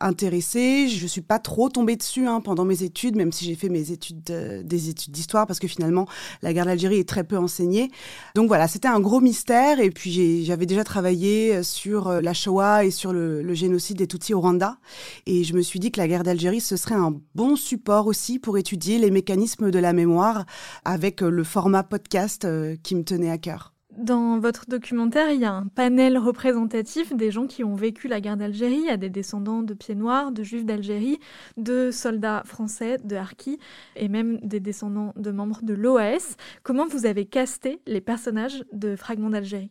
intéressée. 0.00 0.88
Je 0.88 1.06
suis 1.06 1.20
pas 1.20 1.38
trop 1.38 1.68
tombée 1.68 1.96
dessus 1.96 2.26
hein, 2.26 2.40
pendant 2.40 2.64
mes 2.64 2.82
études, 2.82 3.16
même 3.16 3.32
si 3.32 3.44
j'ai 3.44 3.54
fait 3.54 3.68
mes 3.68 3.90
études, 3.90 4.22
des 4.22 4.88
études 4.88 5.12
d'histoire, 5.12 5.46
parce 5.46 5.58
que 5.58 5.68
finalement, 5.68 6.06
la 6.42 6.52
guerre 6.52 6.66
d'Algérie 6.66 6.98
est 6.98 7.08
très 7.08 7.24
peu 7.24 7.36
enseignée. 7.36 7.90
Donc 8.34 8.48
voilà, 8.48 8.68
c'était 8.68 8.88
un 8.88 9.00
gros 9.00 9.20
mystère. 9.20 9.80
Et 9.80 9.90
puis 9.90 10.44
j'avais 10.44 10.66
déjà 10.66 10.84
travaillé 10.84 11.56
euh, 11.56 11.62
sur 11.62 12.08
euh, 12.08 12.20
la 12.20 12.34
Shoah 12.34 12.84
et 12.84 12.90
sur 12.90 13.12
le, 13.12 13.54
génocide 13.54 13.98
des 13.98 14.06
Tutsis 14.06 14.34
au 14.34 14.40
Rwanda. 14.40 14.76
Et 15.26 15.44
je 15.44 15.54
me 15.54 15.62
suis 15.62 15.80
dit 15.80 15.90
que 15.90 16.00
la 16.00 16.08
guerre 16.08 16.22
d'Algérie, 16.22 16.39
ce 16.40 16.76
serait 16.76 16.94
un 16.94 17.20
bon 17.34 17.54
support 17.54 18.06
aussi 18.06 18.38
pour 18.38 18.56
étudier 18.56 18.98
les 18.98 19.10
mécanismes 19.10 19.70
de 19.70 19.78
la 19.78 19.92
mémoire 19.92 20.46
avec 20.86 21.22
euh, 21.22 21.30
le 21.30 21.44
format 21.44 21.82
podcast 21.82 22.46
qui 22.82 22.94
me 22.94 23.04
tenait 23.04 23.30
à 23.30 23.36
cœur. 23.36 23.74
Dans 23.98 24.38
votre 24.38 24.64
documentaire, 24.66 25.30
il 25.30 25.40
y 25.40 25.44
a 25.44 25.52
un 25.52 25.66
panel 25.66 26.16
représentatif 26.16 27.14
des 27.14 27.30
gens 27.30 27.46
qui 27.46 27.64
ont 27.64 27.74
vécu 27.74 28.08
la 28.08 28.20
guerre 28.20 28.38
d'Algérie. 28.38 28.78
Il 28.78 28.86
y 28.86 28.90
a 28.90 28.96
des 28.96 29.10
descendants 29.10 29.62
de 29.62 29.74
pieds 29.74 29.94
noirs, 29.94 30.32
de 30.32 30.42
juifs 30.42 30.64
d'Algérie, 30.64 31.18
de 31.58 31.90
soldats 31.90 32.42
français, 32.46 32.96
de 33.04 33.16
harkis, 33.16 33.58
et 33.96 34.08
même 34.08 34.38
des 34.42 34.60
descendants 34.60 35.12
de 35.16 35.30
membres 35.30 35.60
de 35.62 35.74
l'OAS. 35.74 36.36
Comment 36.62 36.86
vous 36.86 37.04
avez 37.04 37.26
casté 37.26 37.80
les 37.86 38.00
personnages 38.00 38.64
de 38.72 38.96
Fragments 38.96 39.30
d'Algérie? 39.30 39.70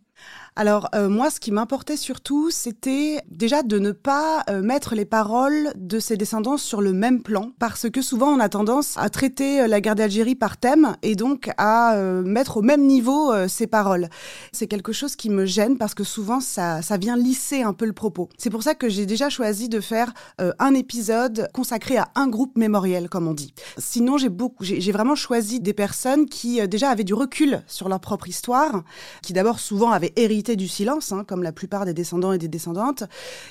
Alors 0.59 0.89
euh, 0.93 1.07
moi, 1.07 1.29
ce 1.29 1.39
qui 1.39 1.53
m'importait 1.53 1.95
surtout, 1.95 2.49
c'était 2.51 3.21
déjà 3.31 3.63
de 3.63 3.79
ne 3.79 3.93
pas 3.93 4.43
euh, 4.49 4.61
mettre 4.61 4.93
les 4.93 5.05
paroles 5.05 5.71
de 5.77 5.99
ses 5.99 6.17
descendants 6.17 6.57
sur 6.57 6.81
le 6.81 6.91
même 6.91 7.21
plan, 7.21 7.51
parce 7.59 7.89
que 7.89 8.01
souvent 8.01 8.27
on 8.27 8.41
a 8.41 8.49
tendance 8.49 8.97
à 8.97 9.09
traiter 9.09 9.61
euh, 9.61 9.67
la 9.67 9.79
guerre 9.79 9.95
d'Algérie 9.95 10.35
par 10.35 10.57
thème 10.57 10.97
et 11.01 11.15
donc 11.15 11.49
à 11.57 11.95
mettre 12.23 12.57
au 12.57 12.61
même 12.61 12.85
niveau 12.85 13.33
ces 13.47 13.67
paroles. 13.67 14.09
C'est 14.51 14.67
quelque 14.67 14.91
chose 14.91 15.15
qui 15.15 15.29
me 15.29 15.45
gêne 15.45 15.77
parce 15.77 15.93
que 15.93 16.03
souvent 16.03 16.39
ça, 16.39 16.81
ça 16.81 16.97
vient 16.97 17.15
lisser 17.15 17.61
un 17.61 17.73
peu 17.73 17.85
le 17.85 17.93
propos. 17.93 18.29
C'est 18.37 18.49
pour 18.49 18.63
ça 18.63 18.75
que 18.75 18.89
j'ai 18.89 19.05
déjà 19.05 19.29
choisi 19.29 19.69
de 19.69 19.79
faire 19.79 20.13
un 20.37 20.73
épisode 20.73 21.47
consacré 21.53 21.97
à 21.97 22.09
un 22.15 22.27
groupe 22.27 22.57
mémoriel, 22.57 23.09
comme 23.09 23.27
on 23.27 23.33
dit. 23.33 23.53
Sinon, 23.77 24.17
j'ai 24.17 24.29
beaucoup, 24.29 24.63
j'ai 24.63 24.91
vraiment 24.91 25.15
choisi 25.15 25.59
des 25.59 25.73
personnes 25.73 26.25
qui 26.25 26.65
déjà 26.67 26.89
avaient 26.89 27.03
du 27.03 27.13
recul 27.13 27.61
sur 27.67 27.89
leur 27.89 27.99
propre 27.99 28.27
histoire, 28.27 28.83
qui 29.21 29.33
d'abord 29.33 29.59
souvent 29.59 29.91
avaient 29.91 30.08
hérité 30.15 30.55
du 30.55 30.67
silence, 30.67 31.11
hein, 31.11 31.23
comme 31.27 31.43
la 31.43 31.51
plupart 31.51 31.85
des 31.85 31.93
descendants 31.93 32.33
et 32.33 32.37
des 32.37 32.47
descendantes, 32.47 33.03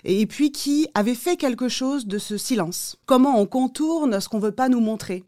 et 0.04 0.26
puis 0.26 0.52
qui 0.52 0.88
avait 0.94 1.14
fait 1.14 1.36
quelque 1.36 1.68
chose 1.68 2.06
de 2.06 2.18
ce 2.18 2.36
silence. 2.36 2.96
Comment 3.06 3.40
on 3.40 3.46
contourne 3.46 4.20
ce 4.20 4.28
qu'on 4.28 4.38
veut 4.38 4.52
pas 4.52 4.68
nous 4.68 4.80
montrer. 4.80 5.24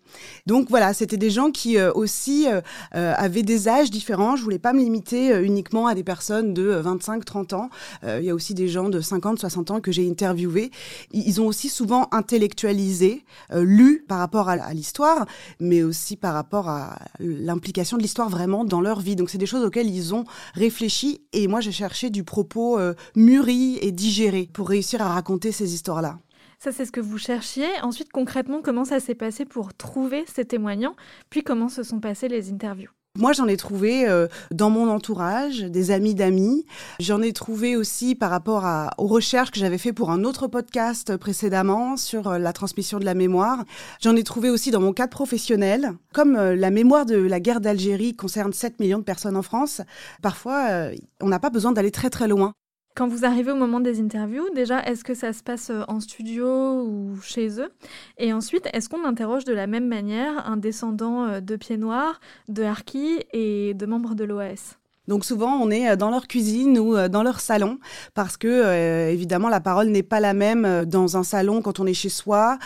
Donc 0.47 0.69
voilà, 0.71 0.95
c'était 0.95 1.17
des 1.17 1.31
gens 1.31 1.51
qui 1.51 1.79
euh, 1.79 1.93
aussi 1.95 2.49
euh, 2.49 2.61
euh, 2.95 3.15
avaient 3.17 3.43
des 3.43 3.69
âges 3.69 3.91
différents. 3.91 4.37
Je 4.37 4.43
voulais 4.43 4.59
pas 4.59 4.73
me 4.73 4.81
limiter 4.81 5.41
uniquement 5.43 5.87
à 5.87 5.95
des 5.95 6.03
personnes 6.03 6.55
de 6.55 6.81
25-30 6.83 7.55
ans. 7.55 7.71
Il 8.05 8.25
y 8.25 8.31
a 8.31 8.35
aussi 8.35 8.55
des 8.55 8.69
gens 8.69 8.89
de 8.89 9.01
50-60 9.01 9.73
ans 9.73 9.81
que 9.81 9.93
j'ai 9.93 10.09
interviewés. 10.09 10.71
Ils 11.13 11.41
ont 11.41 11.47
aussi 11.47 11.69
souvent 11.69 12.09
intellectualisé, 12.13 13.25
lu 13.55 14.05
par 14.09 14.19
rapport 14.19 14.49
à 14.49 14.73
l'histoire, 14.73 15.27
mais 15.61 15.83
aussi 15.83 16.17
par 16.17 16.35
rapport 16.35 16.69
à 16.69 16.99
l'implication 17.19 17.97
de 17.97 18.03
l'histoire 18.03 18.29
vraiment 18.29 18.65
dans 18.65 18.81
leur 18.81 19.01
vie. 19.01 19.17
Donc 19.17 19.31
c'est 19.31 19.39
des 19.39 19.47
choses 19.47 19.65
auxquelles 19.65 19.91
ils 19.91 20.15
ont 20.15 20.25
réfléchi 20.55 21.20
et 21.33 21.49
moi, 21.49 21.61
j'ai 21.61 21.73
cherché 21.73 22.11
du 22.11 22.25
propos 22.25 22.79
euh, 22.79 22.95
mûri 23.17 23.79
et 23.81 23.93
digéré 23.93 24.49
pour 24.53 24.69
réussir 24.69 25.03
à 25.03 25.09
raconter 25.09 25.53
ces 25.53 25.75
histoires-là. 25.75 26.19
Ça, 26.59 26.73
c'est 26.73 26.85
ce 26.85 26.93
que 26.93 27.01
vous 27.01 27.19
cherchiez. 27.19 27.69
Ensuite, 27.83 28.13
concrètement, 28.13 28.61
comment 28.63 28.85
ça 28.85 29.01
s'est 29.01 29.15
passé 29.15 29.47
pour 29.47 29.73
trouver 29.73 30.25
ces 30.27 30.45
témoignants? 30.45 30.95
Puis, 31.31 31.43
comment 31.43 31.69
se 31.69 31.83
sont 31.83 32.01
passées 32.01 32.29
les 32.29 32.53
interviews? 32.53 32.91
Moi, 33.19 33.33
j'en 33.33 33.49
ai 33.49 33.57
trouvé 33.57 34.09
euh, 34.09 34.29
dans 34.53 34.71
mon 34.71 34.89
entourage, 34.89 35.63
des 35.63 35.91
amis 35.91 36.15
d'amis. 36.15 36.65
J'en 37.01 37.21
ai 37.23 37.33
trouvé 37.33 37.75
aussi 37.75 38.15
par 38.15 38.31
rapport 38.31 38.65
à, 38.65 38.93
aux 38.99 39.09
recherches 39.09 39.51
que 39.51 39.59
j'avais 39.59 39.79
fait 39.79 39.93
pour 39.93 40.13
un 40.13 40.23
autre 40.23 40.47
podcast 40.47 41.17
précédemment 41.17 41.97
sur 41.97 42.29
euh, 42.29 42.39
la 42.39 42.53
transmission 42.53 43.01
de 43.01 43.05
la 43.05 43.15
mémoire. 43.15 43.65
J'en 44.01 44.15
ai 44.15 44.23
trouvé 44.23 44.49
aussi 44.49 44.71
dans 44.71 44.81
mon 44.81 44.93
cadre 44.93 45.11
professionnel. 45.11 45.93
Comme 46.15 46.37
euh, 46.37 46.55
la 46.55 46.71
mémoire 46.71 47.05
de 47.05 47.17
la 47.17 47.41
guerre 47.41 47.61
d'Algérie 47.61 48.15
concerne 48.15 48.53
7 48.53 48.79
millions 48.79 48.99
de 49.01 49.05
personnes 49.05 49.37
en 49.37 49.43
France, 49.43 49.81
parfois, 50.23 50.91
on 51.21 51.29
n'a 51.29 51.41
pas 51.41 51.51
besoin 51.51 51.73
d'aller 51.73 51.91
très 51.91 52.11
très 52.11 52.29
loin. 52.29 52.55
Quand 52.97 53.07
vous 53.07 53.25
arrivez 53.25 53.53
au 53.53 53.57
moment 53.57 53.81
des 53.81 54.01
interviews, 54.01 54.51
déjà, 54.55 54.83
est-ce 54.83 55.05
que 55.05 55.15
ça 55.15 55.33
se 55.33 55.43
passe 55.43 55.71
euh, 55.71 55.83
en 55.87 56.01
studio 56.01 56.83
ou 56.83 57.17
chez 57.23 57.61
eux? 57.61 57.71
Et 58.19 58.33
ensuite, 58.33 58.69
est-ce 58.73 58.89
qu'on 58.89 59.05
interroge 59.05 59.45
de 59.45 59.53
la 59.53 59.67
même 59.67 59.87
manière 59.87 60.47
un 60.47 60.57
descendant 60.57 61.25
euh, 61.25 61.41
de 61.41 61.57
Pieds 61.57 61.79
Noirs, 61.79 62.21
de 62.49 62.63
Harki 62.65 63.21
et 63.33 63.75
de 63.75 63.87
membres 63.87 64.15
de 64.15 64.25
l'OAS 64.25 64.80
donc 65.11 65.25
souvent, 65.25 65.59
on 65.61 65.73
est 65.73 65.91
euh, 65.91 65.97
dans 65.97 66.09
leur 66.09 66.29
cuisine 66.29 66.79
ou 66.79 66.97
euh, 66.97 67.09
dans 67.09 67.25
leur 67.25 67.41
salon 67.41 67.81
parce 68.15 68.37
que 68.37 68.47
euh, 68.47 69.11
évidemment 69.11 69.49
la 69.49 69.59
parole 69.59 69.89
n'est 69.89 70.05
pas 70.05 70.21
la 70.21 70.35
même 70.35 70.85
dans 70.85 71.17
un 71.17 71.25
salon 71.25 71.63
quand 71.63 71.81
on 71.81 71.87
est 71.87 71.95
chez 71.95 72.09
soi 72.09 72.59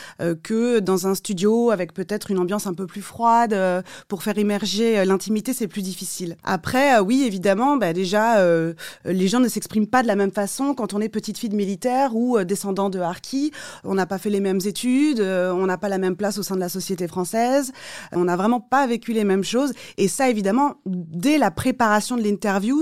que 0.42 0.80
dans 0.80 1.07
un 1.07 1.14
studio 1.14 1.70
avec 1.70 1.94
peut-être 1.94 2.30
une 2.30 2.38
ambiance 2.38 2.66
un 2.66 2.74
peu 2.74 2.87
plus 2.87 3.00
froide 3.00 3.57
pour 4.09 4.22
faire 4.22 4.37
émerger 4.37 5.04
l'intimité, 5.04 5.52
c'est 5.52 5.68
plus 5.68 5.80
difficile. 5.83 6.37
Après, 6.44 6.98
oui, 7.00 7.24
évidemment, 7.26 7.76
bah, 7.76 7.92
déjà 7.92 8.44
les 9.04 9.28
gens 9.28 9.40
ne 9.40 9.48
s'expriment 9.48 9.87
pas 9.87 10.02
de 10.02 10.09
la 10.09 10.16
même 10.16 10.30
façon 10.30 10.74
quand 10.74 10.92
on 10.92 11.00
est 11.00 11.09
petite 11.09 11.38
fille 11.38 11.48
de 11.48 11.57
militaire 11.57 12.14
ou 12.14 12.42
descendant 12.44 12.90
de 12.90 12.98
harki. 13.00 13.52
On 13.85 13.94
n'a 13.94 14.07
pas 14.07 14.18
fait 14.18 14.30
les 14.30 14.40
mêmes 14.40 14.61
études, 14.64 15.20
on 15.20 15.66
n'a 15.66 15.78
pas 15.78 15.88
la 15.88 15.98
même 15.98 16.16
place 16.16 16.38
au 16.38 16.42
sein 16.42 16.54
de 16.54 16.61
la 16.61 16.68
société 16.68 17.09
française, 17.09 17.72
on 18.12 18.24
n'a 18.24 18.37
vraiment 18.37 18.61
pas 18.61 18.87
vécu 18.87 19.12
les 19.12 19.24
mêmes 19.24 19.44
choses. 19.44 19.72
Et 19.96 20.09
ça, 20.09 20.28
évidemment, 20.28 20.74
dès 20.87 21.38
la 21.38 21.50
préparation 21.50 22.16
de 22.16 22.22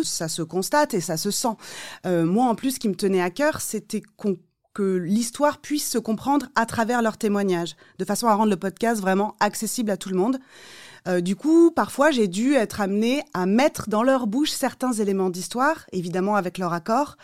ça 0.05 0.29
se 0.29 0.43
constate 0.43 0.95
et 0.95 1.01
ça 1.01 1.17
se 1.17 1.31
sent. 1.31 1.57
Euh, 2.07 2.25
moi, 2.25 2.47
en 2.47 2.55
plus, 2.55 2.73
ce 2.73 2.81
qui 2.81 2.89
me 2.89 2.95
tenait 2.95 3.23
à 3.23 3.31
cœur, 3.31 3.61
c'était 3.61 4.03
que 4.75 4.97
l'histoire 4.97 5.59
puisse 5.61 5.89
se 5.89 5.99
comprendre 5.99 6.49
à 6.55 6.67
travers 6.67 7.03
leurs 7.03 7.19
témoignages, 7.19 7.77
de 7.99 8.05
façon 8.05 8.27
à 8.27 8.35
rendre 8.35 8.51
le 8.51 8.57
podcast 8.57 9.01
vraiment 9.01 9.35
accessible 9.41 9.91
à 9.91 9.97
tout 9.97 10.09
le 10.09 10.17
monde. 10.17 10.39
Euh, 11.09 11.21
du 11.21 11.35
coup, 11.35 11.73
parfois, 11.73 12.13
j'ai 12.13 12.29
dû 12.29 12.55
être 12.55 12.81
amenée 12.81 13.23
à 13.35 13.45
mettre 13.45 13.89
dans 13.89 14.05
leur 14.05 14.27
bouche 14.27 14.51
certains 14.51 14.93
éléments 14.93 15.31
d'histoire, 15.31 15.85
évidemment 15.93 16.37
avec 16.37 16.59
leur 16.59 16.73
accord. 16.73 17.17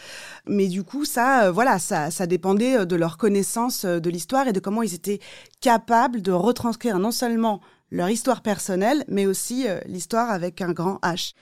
Mais 0.46 0.66
du 0.66 0.82
coup, 0.82 1.04
ça, 1.04 1.44
euh, 1.44 1.52
voilà, 1.52 1.78
ça, 1.78 2.10
ça 2.10 2.26
dépendait 2.26 2.84
de 2.84 2.96
leur 2.96 3.16
connaissance 3.16 3.84
de 3.84 4.10
l'histoire 4.10 4.48
et 4.48 4.52
de 4.52 4.60
comment 4.60 4.82
ils 4.82 4.94
étaient 4.94 5.20
capables 5.60 6.22
de 6.22 6.32
retranscrire 6.32 6.98
non 6.98 7.12
seulement 7.12 7.60
leur 7.90 8.10
histoire 8.10 8.42
personnelle, 8.42 9.04
mais 9.08 9.26
aussi 9.26 9.66
l'histoire 9.86 10.30
avec 10.30 10.60
un 10.60 10.72
grand 10.72 10.98
H. 11.02 11.34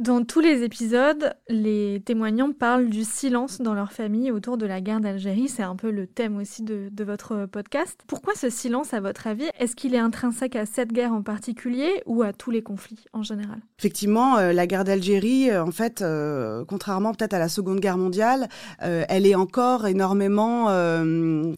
Dans 0.00 0.24
tous 0.24 0.40
les 0.40 0.62
épisodes, 0.62 1.34
les 1.50 2.00
témoignants 2.02 2.52
parlent 2.52 2.88
du 2.88 3.04
silence 3.04 3.60
dans 3.60 3.74
leur 3.74 3.92
famille 3.92 4.30
autour 4.30 4.56
de 4.56 4.64
la 4.64 4.80
guerre 4.80 5.00
d'Algérie. 5.00 5.46
C'est 5.48 5.62
un 5.62 5.76
peu 5.76 5.90
le 5.90 6.06
thème 6.06 6.38
aussi 6.38 6.62
de, 6.62 6.90
votre 7.04 7.44
podcast. 7.44 8.00
Pourquoi 8.06 8.32
ce 8.34 8.48
silence, 8.48 8.94
à 8.94 9.00
votre 9.00 9.26
avis 9.26 9.50
Est-ce 9.58 9.76
qu'il 9.76 9.94
est 9.94 9.98
intrinsèque 9.98 10.56
à 10.56 10.64
cette 10.64 10.94
guerre 10.94 11.12
en 11.12 11.20
particulier 11.20 12.02
ou 12.06 12.22
à 12.22 12.32
tous 12.32 12.50
les 12.50 12.62
conflits 12.62 13.04
en 13.12 13.22
général? 13.22 13.58
Effectivement, 13.78 14.38
euh, 14.38 14.54
la 14.54 14.66
guerre 14.66 14.84
d'Algérie, 14.84 15.50
euh, 15.50 15.62
en 15.62 15.70
fait, 15.70 16.00
euh, 16.00 16.64
contrairement 16.66 17.12
peut-être 17.12 17.34
à 17.34 17.38
la 17.38 17.50
Seconde 17.50 17.80
Guerre 17.80 17.98
mondiale, 17.98 18.48
elle 18.80 19.26
est 19.26 19.34
encore 19.34 19.86
énormément 19.86 20.66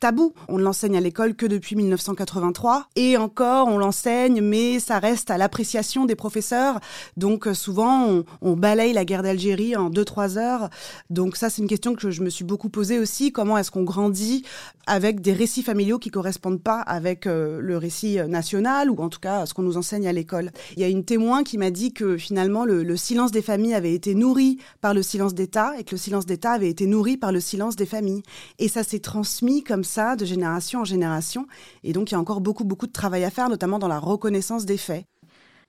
tabou. 0.00 0.32
On 0.48 0.58
ne 0.58 0.64
l'enseigne 0.64 0.96
à 0.96 1.00
l'école 1.00 1.36
que 1.36 1.46
depuis 1.46 1.76
1983. 1.76 2.88
Et 2.96 3.16
encore, 3.16 3.68
on 3.68 3.78
l'enseigne, 3.78 4.40
mais 4.40 4.80
ça 4.80 4.98
reste 4.98 5.30
à 5.30 5.38
l'appréciation 5.38 6.06
des 6.06 6.16
professeurs. 6.16 6.80
Donc 7.16 7.46
souvent, 7.54 8.06
on, 8.08 8.24
on 8.40 8.56
balaye 8.56 8.92
la 8.92 9.04
guerre 9.04 9.22
d'Algérie 9.22 9.76
en 9.76 9.90
2-3 9.90 10.38
heures. 10.38 10.70
Donc 11.10 11.36
ça, 11.36 11.50
c'est 11.50 11.62
une 11.62 11.68
question 11.68 11.94
que 11.94 12.10
je 12.10 12.22
me 12.22 12.30
suis 12.30 12.44
beaucoup 12.44 12.68
posée 12.68 12.98
aussi. 12.98 13.32
Comment 13.32 13.58
est-ce 13.58 13.70
qu'on 13.70 13.84
grandit 13.84 14.44
avec 14.86 15.20
des 15.20 15.32
récits 15.32 15.62
familiaux 15.62 15.98
qui 15.98 16.10
correspondent 16.10 16.62
pas 16.62 16.80
avec 16.80 17.26
euh, 17.26 17.60
le 17.60 17.76
récit 17.76 18.18
national 18.28 18.90
ou 18.90 18.96
en 19.00 19.08
tout 19.08 19.20
cas 19.20 19.46
ce 19.46 19.54
qu'on 19.54 19.62
nous 19.62 19.76
enseigne 19.76 20.06
à 20.08 20.12
l'école? 20.12 20.50
Il 20.76 20.82
y 20.82 20.84
a 20.84 20.88
une 20.88 21.04
témoin 21.04 21.42
qui 21.42 21.58
m'a 21.58 21.70
dit 21.70 21.92
que 21.92 22.16
finalement 22.16 22.64
le, 22.64 22.82
le 22.82 22.96
silence 22.96 23.32
des 23.32 23.42
familles 23.42 23.74
avait 23.74 23.94
été 23.94 24.14
nourri 24.14 24.58
par 24.80 24.94
le 24.94 25.02
silence 25.02 25.34
d'État 25.34 25.74
et 25.78 25.84
que 25.84 25.92
le 25.92 25.98
silence 25.98 26.26
d'État 26.26 26.52
avait 26.52 26.70
été 26.70 26.86
nourri 26.86 27.16
par 27.16 27.32
le 27.32 27.40
silence 27.40 27.76
des 27.76 27.86
familles. 27.86 28.22
Et 28.58 28.68
ça 28.68 28.82
s'est 28.84 29.00
transmis 29.00 29.62
comme 29.62 29.84
ça 29.84 30.16
de 30.16 30.24
génération 30.24 30.80
en 30.80 30.84
génération. 30.84 31.46
Et 31.84 31.92
donc 31.92 32.10
il 32.10 32.14
y 32.14 32.16
a 32.16 32.20
encore 32.20 32.40
beaucoup, 32.40 32.64
beaucoup 32.64 32.86
de 32.86 32.92
travail 32.92 33.24
à 33.24 33.30
faire, 33.30 33.48
notamment 33.48 33.78
dans 33.78 33.88
la 33.88 33.98
reconnaissance 33.98 34.64
des 34.64 34.76
faits. 34.76 35.04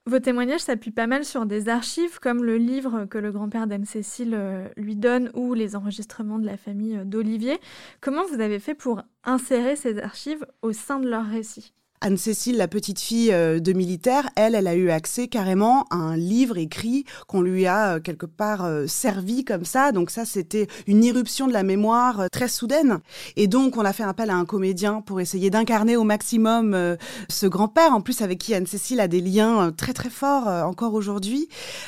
Vos 0.05 0.19
témoignages 0.19 0.59
s'appuient 0.59 0.91
pas 0.91 1.07
mal 1.07 1.23
sur 1.23 1.45
des 1.45 1.69
archives 1.69 2.19
comme 2.19 2.43
le 2.43 2.57
livre 2.57 3.05
que 3.05 3.17
le 3.17 3.31
grand-père 3.31 3.67
d'Anne-Cécile 3.67 4.33
euh, 4.33 4.67
lui 4.75 4.97
donne 4.97 5.31
ou 5.33 5.53
les 5.53 5.77
enregistrements 5.77 6.39
de 6.39 6.45
la 6.45 6.57
famille 6.57 6.97
euh, 6.97 7.05
d'Olivier. 7.05 7.57
Comment 8.01 8.25
vous 8.25 8.41
avez 8.41 8.59
fait 8.59 8.75
pour 8.75 9.01
insérer 9.23 9.77
ces 9.77 9.99
archives 9.99 10.45
au 10.61 10.73
sein 10.73 10.99
de 10.99 11.07
leur 11.07 11.25
récit? 11.25 11.73
Anne-Cécile, 12.05 12.57
la 12.57 12.67
petite 12.67 12.99
fille 12.99 13.31
euh, 13.31 13.61
de 13.61 13.71
militaire, 13.71 14.29
elle, 14.35 14.55
elle 14.55 14.67
a 14.67 14.75
eu 14.75 14.89
accès 14.89 15.29
carrément 15.29 15.85
à 15.89 15.95
un 15.95 16.17
livre 16.17 16.57
écrit 16.57 17.05
qu'on 17.27 17.41
lui 17.41 17.65
a 17.65 17.95
euh, 17.95 17.99
quelque 18.01 18.25
part 18.25 18.65
euh, 18.65 18.87
servi 18.87 19.45
comme 19.45 19.63
ça. 19.63 19.93
Donc 19.93 20.09
ça, 20.09 20.25
c'était 20.25 20.67
une 20.85 21.01
irruption 21.01 21.47
de 21.47 21.53
la 21.53 21.63
mémoire 21.63 22.25
très 22.29 22.49
soudaine. 22.49 22.99
Et 23.37 23.47
donc, 23.47 23.77
on 23.77 23.85
a 23.85 23.93
fait 23.93 24.03
appel 24.03 24.29
à 24.31 24.35
un 24.35 24.43
comédien 24.43 24.99
pour 24.99 25.21
essayer 25.21 25.49
d'incarner 25.49 25.95
au 25.95 26.03
maximum 26.03 26.97
ce 27.29 27.45
grand-père, 27.45 27.93
en 27.93 28.01
plus 28.01 28.21
avec 28.21 28.37
qui 28.37 28.53
Anne-Cécile 28.53 28.99
a 28.99 29.07
des 29.07 29.21
liens 29.21 29.71
très 29.71 29.93
très 29.93 30.09
forts 30.09 30.47
encore 30.47 30.93
aujourd'hui. 30.95 31.47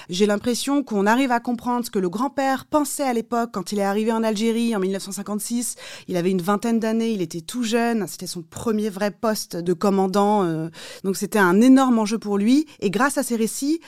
J'ai 0.10 0.28
l'impression 0.28 0.82
qu'on 0.84 1.06
arrive 1.08 1.32
à 1.32 1.41
comprendre 1.41 1.86
ce 1.86 1.91
que 1.91 1.99
le 1.99 2.10
grand-père 2.10 2.65
pensait 2.65 3.04
à 3.04 3.12
l'époque 3.12 3.49
quand 3.51 3.73
il 3.73 3.80
est 3.80 3.84
arrivé 3.84 4.13
en 4.13 4.23
Algérie 4.23 4.75
en 4.75 4.80
1956. 4.80 5.75
Il 6.08 6.15
avait 6.15 6.32
une 6.32 6.41
vingtaine 6.41 6.80
d'années, 6.80 7.12
il 7.12 7.21
était 7.21 7.41
tout 7.41 7.63
jeune, 7.63 8.08
c'était 8.08 8.28
son 8.28 8.43
premier 8.43 8.89
vrai 8.89 9.12
poste 9.12 9.58
de 9.58 9.73
commandant 9.73 10.04
euh, 10.43 10.69
donc 11.03 11.17
c'était 11.17 11.39
un 11.39 11.61
énorme 11.61 11.99
enjeu 11.99 12.19
pour 12.19 12.37
lui. 12.37 12.65
Et 12.79 12.89
grâce 12.89 13.17
à 13.17 13.23
ces 13.23 13.35
récits, 13.35 13.79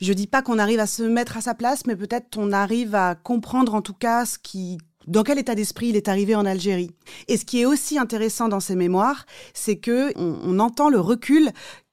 je 0.00 0.12
dis 0.12 0.26
pas 0.26 0.42
qu'on 0.42 0.58
arrive 0.58 0.80
à 0.80 0.86
se 0.86 1.02
mettre 1.02 1.36
à 1.36 1.40
sa 1.40 1.54
place, 1.54 1.86
mais 1.86 1.96
peut-être 1.96 2.36
on 2.36 2.52
arrive 2.52 2.94
à 2.94 3.14
comprendre 3.14 3.74
en 3.74 3.82
tout 3.82 3.94
cas 3.94 4.24
qui 4.42 4.78
dans 5.06 5.24
quel 5.24 5.38
état 5.38 5.54
d'esprit 5.54 5.88
il 5.88 5.96
est 5.96 6.08
arrivé 6.08 6.34
en 6.36 6.46
Algérie. 6.46 6.92
Et 7.26 7.36
ce 7.36 7.44
qui 7.44 7.60
est 7.60 7.66
aussi 7.66 7.98
intéressant 7.98 8.48
dans 8.48 8.60
ses 8.60 8.76
mémoires, 8.76 9.26
c'est 9.52 9.76
que 9.76 10.12
on 10.16 10.58
entend 10.60 10.90
le 10.90 11.00
recul 11.00 11.50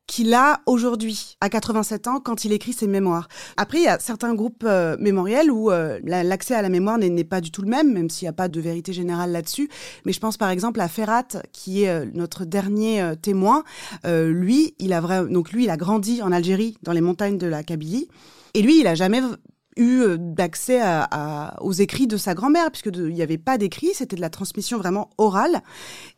qu'il 0.10 0.34
a 0.34 0.62
aujourd'hui, 0.66 1.38
à 1.40 1.50
87 1.50 2.08
ans, 2.08 2.20
quand 2.20 2.44
il 2.44 2.52
écrit 2.52 2.74
ses 2.74 2.88
mémoires. 2.88 3.28
Après, 3.58 3.78
il 3.78 3.84
y 3.84 3.88
a 3.88 4.00
certains 4.00 4.34
groupes 4.34 4.64
euh, 4.66 4.98
mémoriels 5.00 5.52
où 5.52 5.70
euh, 5.70 6.00
l'accès 6.04 6.56
à 6.56 6.64
la 6.64 6.70
mémoire 6.70 6.98
n'est 6.98 7.24
pas 7.24 7.42
du 7.42 7.52
tout 7.52 7.62
le 7.62 7.70
même, 7.70 7.94
même 7.94 8.10
s'il 8.10 8.26
n'y 8.26 8.30
a 8.30 8.34
pas 8.34 8.48
de 8.48 8.60
vérité 8.60 8.92
générale 8.92 9.32
là-dessus. 9.32 9.70
Mais 10.06 10.12
je 10.12 10.20
pense 10.20 10.36
par 10.36 10.50
exemple 10.50 10.82
à 10.82 10.88
Ferrat, 10.88 11.28
qui 11.54 11.84
est 11.84 11.90
euh, 11.90 12.06
notre 12.16 12.44
dernier 12.44 13.14
témoin. 13.22 13.64
lui, 14.04 14.74
il 14.80 14.94
a 14.94 15.24
donc 15.26 15.52
lui, 15.52 15.66
il 15.66 15.70
a 15.70 15.78
grandi 15.78 16.24
en 16.24 16.32
Algérie, 16.32 16.76
dans 16.82 16.92
les 16.92 17.02
montagnes 17.02 17.38
de 17.38 17.46
la 17.46 17.64
Kabylie. 17.64 18.08
Et 18.56 18.64
lui, 18.64 18.80
il 18.80 18.88
a 18.88 18.96
jamais 18.96 19.22
eu 19.80 20.02
euh, 20.02 20.18
d'accès 20.20 20.80
à, 20.82 21.56
aux 21.62 21.72
écrits 21.72 22.08
de 22.08 22.18
sa 22.18 22.36
grand-mère, 22.36 22.70
puisque 22.72 22.96
il 22.96 23.14
n'y 23.14 23.22
avait 23.22 23.38
pas 23.38 23.58
d'écrits, 23.58 23.92
c'était 23.94 24.16
de 24.16 24.22
la 24.22 24.30
transmission 24.30 24.78
vraiment 24.78 25.10
orale. 25.18 25.62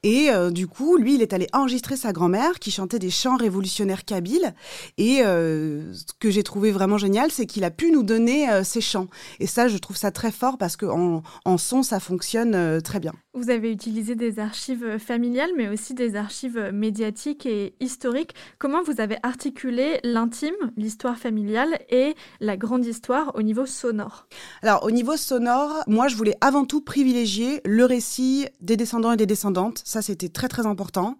Et 0.03 0.29
euh, 0.29 0.49
du 0.49 0.67
coup, 0.67 0.97
lui, 0.97 1.15
il 1.15 1.21
est 1.21 1.33
allé 1.33 1.47
enregistrer 1.53 1.95
sa 1.95 2.11
grand-mère 2.11 2.59
qui 2.59 2.71
chantait 2.71 2.99
des 2.99 3.09
chants 3.09 3.37
révolutionnaires 3.37 4.03
kabyles. 4.03 4.53
Et 4.97 5.21
euh, 5.23 5.93
ce 5.93 6.13
que 6.19 6.29
j'ai 6.29 6.43
trouvé 6.43 6.71
vraiment 6.71 6.97
génial, 6.97 7.31
c'est 7.31 7.45
qu'il 7.45 7.63
a 7.63 7.71
pu 7.71 7.91
nous 7.91 8.03
donner 8.03 8.47
ces 8.63 8.81
chants. 8.81 9.07
Et 9.39 9.47
ça, 9.47 9.67
je 9.67 9.77
trouve 9.77 9.97
ça 9.97 10.11
très 10.11 10.31
fort 10.31 10.57
parce 10.57 10.75
qu'en 10.75 11.21
en 11.45 11.57
son, 11.57 11.83
ça 11.83 11.99
fonctionne 11.99 12.81
très 12.81 12.99
bien. 12.99 13.13
Vous 13.33 13.49
avez 13.49 13.71
utilisé 13.71 14.15
des 14.15 14.39
archives 14.39 14.97
familiales, 14.97 15.51
mais 15.55 15.69
aussi 15.69 15.93
des 15.93 16.17
archives 16.17 16.69
médiatiques 16.73 17.45
et 17.45 17.73
historiques. 17.79 18.35
Comment 18.59 18.83
vous 18.83 18.99
avez 18.99 19.15
articulé 19.23 20.01
l'intime, 20.03 20.53
l'histoire 20.75 21.17
familiale 21.17 21.79
et 21.89 22.15
la 22.41 22.57
grande 22.57 22.85
histoire 22.85 23.31
au 23.35 23.41
niveau 23.41 23.65
sonore? 23.65 24.27
Alors, 24.61 24.83
au 24.83 24.91
niveau 24.91 25.15
sonore, 25.15 25.81
moi, 25.87 26.09
je 26.09 26.17
voulais 26.17 26.35
avant 26.41 26.65
tout 26.65 26.81
privilégier 26.81 27.61
le 27.63 27.85
récit 27.85 28.47
des 28.59 28.75
descendants 28.75 29.13
et 29.13 29.17
des 29.17 29.25
descendantes. 29.25 29.81
Ça, 29.85 30.01
c'était 30.01 30.27
très, 30.27 30.49
très 30.49 30.65
important. 30.65 31.17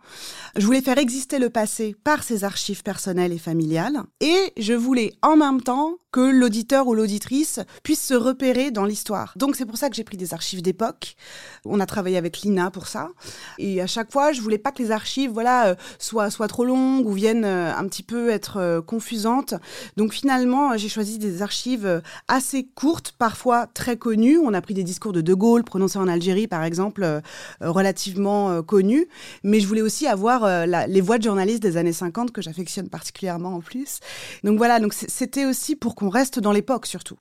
Je 0.58 0.65
voulais 0.65 0.82
faire 0.82 0.97
exister 0.97 1.39
le 1.39 1.50
passé 1.50 1.95
par 2.04 2.24
ces 2.24 2.43
archives 2.43 2.84
personnelles 2.84 3.32
et 3.32 3.38
familiales. 3.38 4.04
Et 4.19 4.52
je 4.58 4.74
voulais 4.74 5.13
en 5.21 5.38
même 5.38 5.62
temps 5.62 5.95
que 6.12 6.19
l'auditeur 6.19 6.88
ou 6.88 6.93
l'auditrice 6.93 7.62
puisse 7.84 8.06
se 8.06 8.13
repérer 8.13 8.69
dans 8.69 8.84
l'histoire. 8.84 9.32
Donc, 9.38 9.56
c'est 9.56 9.65
pour 9.65 9.78
ça 9.78 9.89
que 9.89 9.95
j'ai 9.95 10.04
pris 10.04 10.17
des 10.17 10.34
archives 10.34 10.62
d'époque. 10.62 11.15
On 11.63 11.80
a 11.80 11.86
avec 12.10 12.42
Lina 12.42 12.72
pour 12.72 12.88
ça. 12.88 13.10
Et 13.58 13.82
à 13.82 13.88
chaque 13.88 14.12
fois, 14.12 14.32
je 14.32 14.42
voulais 14.42 14.58
pas 14.58 14.72
que 14.72 14.82
les 14.82 14.92
archives, 14.92 15.32
voilà, 15.32 15.68
euh, 15.68 15.76
soient, 16.00 16.30
soient 16.30 16.48
trop 16.48 16.66
longues 16.66 17.06
ou 17.06 17.14
viennent 17.14 17.46
euh, 17.46 17.76
un 17.76 17.88
petit 17.88 18.04
peu 18.04 18.30
être 18.30 18.58
euh, 18.58 18.82
confusantes. 18.82 19.54
Donc, 19.98 20.14
finalement, 20.14 20.78
j'ai 20.78 20.90
choisi 20.90 21.18
des 21.18 21.42
archives 21.42 22.02
assez 22.28 22.66
courtes, 22.76 23.14
parfois 23.18 23.68
très 23.68 23.98
connues. 23.98 24.38
On 24.38 24.54
a 24.54 24.62
pris 24.62 24.74
des 24.74 24.84
discours 24.84 25.14
de 25.14 25.22
De 25.22 25.34
Gaulle 25.34 25.64
prononcés 25.64 26.00
en 26.00 26.08
Algérie, 26.08 26.48
par 26.48 26.64
exemple, 26.64 27.22
relativement 27.62 28.62
connus. 28.64 29.08
Mais 29.44 29.60
je 29.60 29.68
voulais 29.68 29.82
aussi 29.82 30.08
avoir 30.08 30.68
les 30.68 31.02
voix 31.02 31.18
de 31.18 31.24
journalistes 31.24 31.62
des 31.62 31.78
années 31.78 31.94
50 31.94 32.32
que 32.32 32.42
j'affectionne 32.42 32.90
particulièrement 32.90 33.56
en 33.56 33.62
plus. 33.62 34.00
Donc 34.44 34.58
voilà, 34.58 34.80
donc 34.80 34.94
c'était 34.94 35.46
aussi 35.46 35.76
pour 35.76 35.96
qu'on 35.96 36.10
reste 36.10 36.40
dans 36.40 36.52
l'époque 36.52 36.86
surtout. 36.86 37.18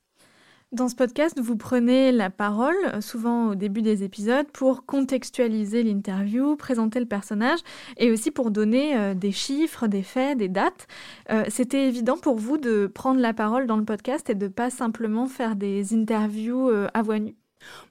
Dans 0.71 0.87
ce 0.87 0.95
podcast, 0.95 1.37
vous 1.37 1.57
prenez 1.57 2.13
la 2.13 2.29
parole, 2.29 2.77
souvent 3.01 3.49
au 3.49 3.55
début 3.55 3.81
des 3.81 4.05
épisodes, 4.05 4.47
pour 4.53 4.85
contextualiser 4.85 5.83
l'interview, 5.83 6.55
présenter 6.55 7.01
le 7.01 7.05
personnage 7.05 7.59
et 7.97 8.09
aussi 8.09 8.31
pour 8.31 8.51
donner 8.51 8.97
euh, 8.97 9.13
des 9.13 9.33
chiffres, 9.33 9.87
des 9.87 10.01
faits, 10.01 10.37
des 10.37 10.47
dates. 10.47 10.87
Euh, 11.29 11.43
c'était 11.49 11.89
évident 11.89 12.15
pour 12.15 12.37
vous 12.37 12.57
de 12.57 12.87
prendre 12.87 13.19
la 13.19 13.33
parole 13.33 13.67
dans 13.67 13.75
le 13.75 13.83
podcast 13.83 14.29
et 14.29 14.35
de 14.35 14.47
pas 14.47 14.69
simplement 14.69 15.27
faire 15.27 15.57
des 15.57 15.93
interviews 15.93 16.69
euh, 16.69 16.87
à 16.93 17.01
voix 17.01 17.19
nue 17.19 17.35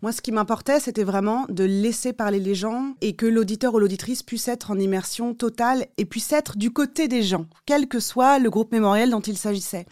moi, 0.02 0.12
ce 0.12 0.20
qui 0.20 0.33
m'importait, 0.33 0.80
c'était 0.80 1.04
vraiment 1.04 1.46
de 1.48 1.64
laisser 1.64 2.12
parler 2.12 2.40
les 2.40 2.54
gens 2.54 2.94
et 3.00 3.14
que 3.14 3.26
l'auditeur 3.26 3.74
ou 3.74 3.78
l'auditrice 3.78 4.22
puisse 4.22 4.48
être 4.48 4.70
en 4.70 4.78
immersion 4.78 5.35
totale 5.35 5.87
et 5.98 6.04
puisse 6.04 6.33
être 6.33 6.56
du 6.56 6.72
côté 6.72 7.09
des 7.09 7.22
gens, 7.22 7.46
quel 7.66 7.88
que 7.88 8.00
soit 8.00 8.38
le 8.38 8.50
groupe 8.50 8.72
mémoriel 8.72 9.11
dont 9.11 9.20
il 9.20 9.37
s'agissait. 9.37 9.87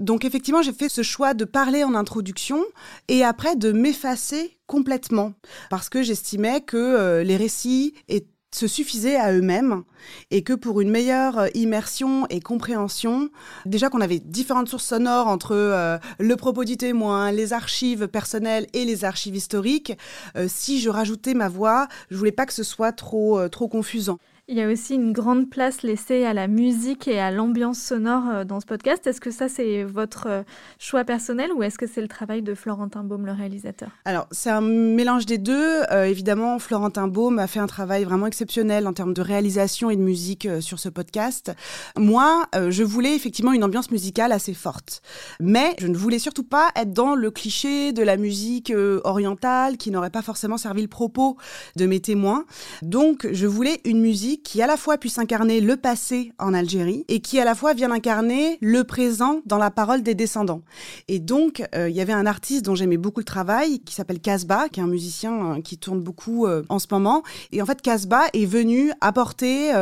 Donc 0.00 0.24
effectivement, 0.24 0.62
j'ai 0.62 0.72
fait 0.72 0.88
ce 0.88 1.02
choix 1.02 1.34
de 1.34 1.44
parler 1.44 1.84
en 1.84 1.94
introduction 1.94 2.64
et 3.08 3.24
après 3.24 3.56
de 3.56 3.72
m'effacer 3.72 4.58
complètement 4.66 5.32
parce 5.70 5.88
que 5.88 6.02
j'estimais 6.02 6.60
que 6.60 6.76
euh, 6.76 7.24
les 7.24 7.36
récits 7.36 7.94
étaient 8.08 8.28
se 8.52 8.66
suffisaient 8.66 9.16
à 9.16 9.32
eux-mêmes 9.32 9.82
et 10.30 10.42
que 10.42 10.52
pour 10.52 10.80
une 10.80 10.90
meilleure 10.90 11.38
euh, 11.38 11.48
immersion 11.54 12.26
et 12.28 12.40
compréhension, 12.40 13.28
déjà 13.66 13.90
qu'on 13.90 14.00
avait 14.00 14.20
différentes 14.20 14.68
sources 14.68 14.86
sonores 14.86 15.26
entre 15.26 15.54
euh, 15.54 15.98
le 16.18 16.36
propos 16.36 16.64
du 16.64 16.76
témoin, 16.76 17.30
les 17.30 17.52
archives 17.52 18.08
personnelles 18.08 18.66
et 18.72 18.84
les 18.84 19.04
archives 19.04 19.36
historiques, 19.36 19.92
euh, 20.36 20.46
si 20.48 20.80
je 20.80 20.88
rajoutais 20.88 21.34
ma 21.34 21.48
voix, 21.48 21.88
je 22.10 22.16
voulais 22.16 22.32
pas 22.32 22.46
que 22.46 22.54
ce 22.54 22.62
soit 22.62 22.92
trop 22.92 23.48
trop 23.48 23.68
confusant. 23.68 24.18
Il 24.50 24.56
y 24.56 24.62
a 24.62 24.68
aussi 24.70 24.94
une 24.94 25.12
grande 25.12 25.50
place 25.50 25.82
laissée 25.82 26.24
à 26.24 26.32
la 26.32 26.48
musique 26.48 27.06
et 27.06 27.20
à 27.20 27.30
l'ambiance 27.30 27.78
sonore 27.78 28.30
euh, 28.30 28.44
dans 28.44 28.60
ce 28.60 28.64
podcast. 28.64 29.06
Est-ce 29.06 29.20
que 29.20 29.30
ça, 29.30 29.46
c'est 29.46 29.84
votre 29.84 30.26
euh, 30.26 30.42
choix 30.78 31.04
personnel 31.04 31.52
ou 31.52 31.62
est-ce 31.62 31.76
que 31.76 31.86
c'est 31.86 32.00
le 32.00 32.08
travail 32.08 32.40
de 32.40 32.54
Florentin 32.54 33.04
Baume, 33.04 33.26
le 33.26 33.32
réalisateur? 33.32 33.90
Alors, 34.06 34.26
c'est 34.30 34.48
un 34.48 34.62
mélange 34.62 35.26
des 35.26 35.36
deux. 35.36 35.82
Euh, 35.90 36.04
évidemment, 36.04 36.58
Florentin 36.58 37.08
Baume 37.08 37.38
a 37.38 37.46
fait 37.46 37.58
un 37.60 37.66
travail 37.66 38.04
vraiment 38.04 38.26
exceptionnel 38.26 38.86
en 38.86 38.94
termes 38.94 39.12
de 39.12 39.20
réalisation 39.20 39.90
et 39.90 39.96
de 39.96 40.00
musique 40.00 40.48
sur 40.60 40.78
ce 40.78 40.88
podcast. 40.88 41.52
Moi, 41.98 42.46
je 42.54 42.82
voulais 42.84 43.14
effectivement 43.14 43.52
une 43.52 43.64
ambiance 43.64 43.90
musicale 43.90 44.32
assez 44.32 44.54
forte. 44.54 45.02
Mais 45.40 45.76
je 45.78 45.88
ne 45.88 45.96
voulais 45.96 46.18
surtout 46.18 46.44
pas 46.44 46.70
être 46.74 46.94
dans 46.94 47.14
le 47.14 47.30
cliché 47.30 47.92
de 47.92 48.02
la 48.02 48.16
musique 48.16 48.72
orientale 49.04 49.76
qui 49.76 49.90
n'aurait 49.90 50.08
pas 50.08 50.22
forcément 50.22 50.56
servi 50.56 50.80
le 50.80 50.88
propos 50.88 51.36
de 51.76 51.84
mes 51.84 52.00
témoins. 52.00 52.46
Donc, 52.80 53.28
je 53.30 53.46
voulais 53.46 53.82
une 53.84 54.00
musique 54.00 54.37
qui 54.42 54.62
à 54.62 54.66
la 54.66 54.76
fois 54.76 54.98
puisse 54.98 55.18
incarner 55.18 55.60
le 55.60 55.76
passé 55.76 56.32
en 56.38 56.54
Algérie 56.54 57.04
et 57.08 57.20
qui 57.20 57.38
à 57.40 57.44
la 57.44 57.54
fois 57.54 57.74
vienne 57.74 57.92
incarner 57.92 58.58
le 58.60 58.84
présent 58.84 59.40
dans 59.46 59.58
la 59.58 59.70
parole 59.70 60.02
des 60.02 60.14
descendants. 60.14 60.62
Et 61.08 61.18
donc, 61.18 61.62
euh, 61.74 61.88
il 61.88 61.96
y 61.96 62.00
avait 62.00 62.12
un 62.12 62.26
artiste 62.26 62.64
dont 62.64 62.74
j'aimais 62.74 62.96
beaucoup 62.96 63.20
le 63.20 63.24
travail 63.24 63.80
qui 63.80 63.94
s'appelle 63.94 64.20
Casbah, 64.20 64.68
qui 64.68 64.80
est 64.80 64.82
un 64.82 64.88
musicien 64.88 65.56
euh, 65.56 65.60
qui 65.60 65.78
tourne 65.78 66.00
beaucoup 66.00 66.46
euh, 66.46 66.62
en 66.68 66.78
ce 66.78 66.86
moment. 66.90 67.22
Et 67.52 67.62
en 67.62 67.66
fait, 67.66 67.82
Casbah 67.82 68.26
est 68.32 68.46
venu 68.46 68.92
apporter 69.00 69.72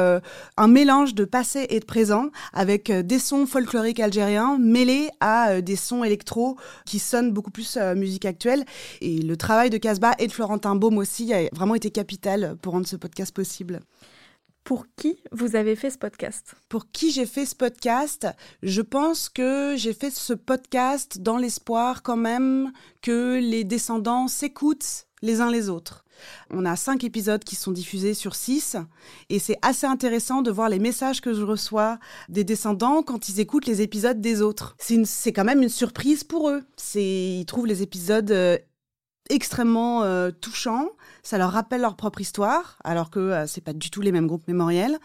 un 0.57 0.69
mélange 0.69 1.15
de 1.15 1.25
passé 1.25 1.67
et 1.71 1.81
de 1.81 1.85
présent 1.85 2.31
avec 2.53 2.91
des 2.91 3.19
sons 3.19 3.47
folkloriques 3.47 4.01
algériens 4.01 4.59
mêlés 4.59 5.11
à 5.21 5.61
des 5.61 5.77
sons 5.77 6.05
électro 6.05 6.57
qui 6.85 6.99
sonnent 6.99 7.33
beaucoup 7.33 7.51
plus 7.51 7.77
musique 7.97 8.25
actuelle. 8.25 8.65
Et 9.01 9.21
le 9.21 9.37
travail 9.37 9.71
de 9.71 9.79
Casbah 9.79 10.15
et 10.19 10.27
de 10.27 10.33
Florentin 10.33 10.75
Baume 10.77 10.99
aussi 10.99 11.33
a 11.33 11.49
vraiment 11.53 11.75
été 11.75 11.91
capital 11.91 12.57
pour 12.61 12.73
rendre 12.73 12.87
ce 12.87 12.97
podcast 12.97 13.35
possible. 13.35 13.81
Pour 14.67 14.87
qui 14.97 15.23
vous 15.31 15.55
avez 15.55 15.77
fait 15.77 15.91
ce 15.91 15.97
podcast? 15.97 16.57
Pour 16.69 16.91
qui 16.91 17.13
j'ai 17.13 17.25
fait 17.25 17.47
ce 17.47 17.55
podcast? 17.55 18.27
Je 18.65 18.83
pense 18.83 19.29
que 19.29 19.77
j'ai 19.77 19.93
fait 19.93 20.11
ce 20.11 20.33
podcast 20.33 21.21
dans 21.21 21.37
l'espoir 21.37 22.03
quand 22.03 22.17
même 22.17 22.73
que 23.01 23.39
les 23.39 23.63
descendants 23.63 24.27
s'écoutent 24.27 25.07
les 25.23 25.41
uns 25.41 25.53
les 25.53 25.69
autres. 25.69 26.05
On 26.51 26.65
a 26.65 26.75
cinq 26.75 27.05
épisodes 27.05 27.45
qui 27.45 27.55
sont 27.55 27.71
diffusés 27.71 28.13
sur 28.13 28.35
six 28.35 28.77
et 29.29 29.39
c'est 29.39 29.59
assez 29.63 29.87
intéressant 29.87 30.43
de 30.43 30.51
voir 30.51 30.69
les 30.69 30.81
messages 30.81 31.21
que 31.21 31.33
je 31.33 31.45
reçois 31.45 32.01
des 32.29 32.43
descendants 32.43 33.05
quand 33.05 33.29
ils 33.29 33.39
écoutent 33.39 33.67
les 33.67 33.83
épisodes 33.83 34.21
des 34.21 34.43
autres. 34.43 34.75
C'est 34.79 35.33
quand 35.33 35.45
même 35.45 35.63
une 35.63 35.69
surprise 35.69 36.25
pour 36.25 36.51
eux. 36.51 36.65
Ils 36.97 37.45
trouvent 37.47 37.69
les 37.69 37.83
épisodes 37.83 38.33
euh, 38.33 38.59
extrêmement 39.31 40.03
euh, 40.03 40.31
touchants 40.31 40.91
ça 41.27 41.39
leur 41.39 41.51
rappelle 41.51 41.81
leur 41.81 41.97
propre 41.97 42.21
histoire, 42.21 42.79
alors 42.85 43.11
que 43.11 43.19
euh, 43.19 43.47
c'est 43.47 43.61
pas 43.61 43.73
du 43.73 43.91
tout 43.91 44.01
les 44.01 44.13
mêmes 44.13 44.29
groupes 44.29 44.47
mémoriels. 44.47 44.99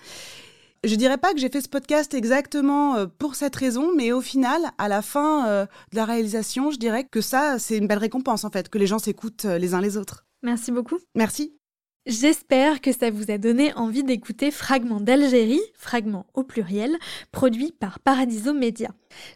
Je 0.83 0.95
dirais 0.95 1.17
pas 1.17 1.33
que 1.33 1.39
j'ai 1.39 1.49
fait 1.49 1.61
ce 1.61 1.69
podcast 1.69 2.13
exactement 2.13 2.95
euh, 2.95 3.05
pour 3.07 3.35
cette 3.35 3.55
raison, 3.55 3.91
mais 3.95 4.11
au 4.11 4.21
final, 4.21 4.61
à 4.77 4.87
la 4.87 5.01
fin 5.01 5.47
euh, 5.47 5.65
de 5.91 5.95
la 5.95 6.05
réalisation, 6.05 6.71
je 6.71 6.77
dirais 6.77 7.05
que 7.05 7.21
ça, 7.21 7.59
c'est 7.59 7.77
une 7.77 7.87
belle 7.87 7.97
récompense 7.97 8.43
en 8.43 8.51
fait, 8.51 8.69
que 8.69 8.77
les 8.77 8.87
gens 8.87 8.99
s'écoutent 8.99 9.45
les 9.45 9.73
uns 9.73 9.81
les 9.81 9.97
autres. 9.97 10.25
Merci 10.43 10.71
beaucoup. 10.71 10.99
Merci. 11.15 11.60
J'espère 12.07 12.81
que 12.81 12.91
ça 12.91 13.11
vous 13.11 13.29
a 13.29 13.37
donné 13.37 13.75
envie 13.75 14.03
d'écouter 14.03 14.49
Fragments 14.49 15.01
d'Algérie, 15.01 15.61
fragments 15.75 16.25
au 16.33 16.41
pluriel, 16.41 16.97
produit 17.31 17.71
par 17.79 17.99
Paradiso 17.99 18.55
Media. 18.55 18.89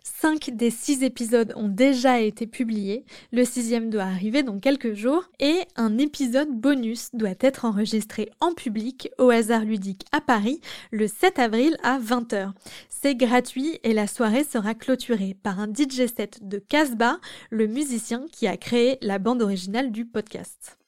Cinq 0.03 0.49
des 0.49 0.71
six 0.71 1.03
épisodes 1.03 1.53
ont 1.55 1.67
déjà 1.67 2.19
été 2.21 2.47
publiés, 2.47 3.05
le 3.31 3.45
sixième 3.45 3.91
doit 3.91 4.05
arriver 4.05 4.41
dans 4.41 4.57
quelques 4.57 4.95
jours, 4.95 5.29
et 5.39 5.59
un 5.75 5.99
épisode 5.99 6.49
bonus 6.49 7.11
doit 7.13 7.35
être 7.39 7.65
enregistré 7.65 8.31
en 8.39 8.55
public 8.55 9.11
au 9.19 9.29
hasard 9.29 9.63
ludique 9.63 10.05
à 10.11 10.19
Paris 10.19 10.59
le 10.89 11.05
7 11.07 11.37
avril 11.37 11.77
à 11.83 11.99
20h. 11.99 12.51
C'est 12.89 13.13
gratuit 13.13 13.79
et 13.83 13.93
la 13.93 14.07
soirée 14.07 14.43
sera 14.43 14.73
clôturée 14.73 15.37
par 15.43 15.59
un 15.59 15.67
DJ 15.67 16.07
set 16.07 16.39
de 16.41 16.57
Casbah, 16.57 17.19
le 17.51 17.67
musicien 17.67 18.25
qui 18.31 18.47
a 18.47 18.57
créé 18.57 18.97
la 19.03 19.19
bande 19.19 19.43
originale 19.43 19.91
du 19.91 20.03
podcast. 20.03 20.79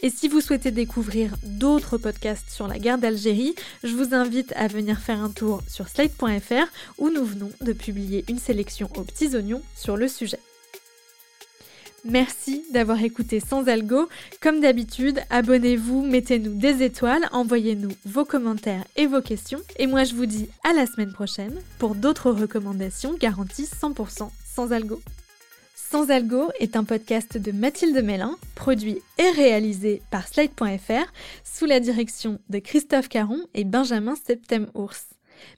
Et 0.00 0.10
si 0.10 0.28
vous 0.28 0.40
souhaitez 0.40 0.70
découvrir 0.70 1.36
d'autres 1.44 1.96
podcasts 1.96 2.50
sur 2.50 2.66
la 2.66 2.78
guerre 2.78 2.98
d'Algérie, 2.98 3.54
je 3.84 3.94
vous 3.94 4.14
invite 4.14 4.52
à 4.56 4.66
venir 4.66 4.98
faire 4.98 5.22
un 5.22 5.30
tour 5.30 5.62
sur 5.68 5.88
slate.fr 5.88 6.66
où 6.98 7.10
nous 7.10 7.24
venons 7.24 7.52
de 7.60 7.72
publier 7.72 8.24
une 8.28 8.38
sélection 8.38 8.88
aux 8.96 9.02
petits 9.02 9.36
oignons 9.36 9.62
sur 9.76 9.96
le 9.96 10.08
sujet. 10.08 10.40
Merci 12.04 12.64
d'avoir 12.72 13.00
écouté 13.04 13.38
Sans 13.38 13.68
Algo. 13.68 14.08
Comme 14.40 14.60
d'habitude, 14.60 15.20
abonnez-vous, 15.30 16.02
mettez-nous 16.02 16.54
des 16.54 16.82
étoiles, 16.82 17.28
envoyez-nous 17.30 17.92
vos 18.04 18.24
commentaires 18.24 18.84
et 18.96 19.06
vos 19.06 19.20
questions. 19.20 19.60
Et 19.78 19.86
moi, 19.86 20.02
je 20.02 20.14
vous 20.14 20.26
dis 20.26 20.48
à 20.68 20.72
la 20.72 20.86
semaine 20.86 21.12
prochaine 21.12 21.62
pour 21.78 21.94
d'autres 21.94 22.32
recommandations 22.32 23.14
garanties 23.14 23.68
100% 23.80 24.30
sans 24.52 24.72
algo. 24.72 25.00
Sans 25.74 26.10
Algo 26.10 26.50
est 26.58 26.76
un 26.76 26.84
podcast 26.84 27.36
de 27.38 27.52
Mathilde 27.52 28.02
Mélin, 28.02 28.36
produit 28.54 28.98
et 29.18 29.30
réalisé 29.30 30.02
par 30.10 30.26
Slide.fr 30.26 31.12
sous 31.44 31.66
la 31.66 31.80
direction 31.80 32.38
de 32.48 32.58
Christophe 32.58 33.08
Caron 33.08 33.40
et 33.54 33.64
Benjamin 33.64 34.14
Septem-Ours. 34.14 35.06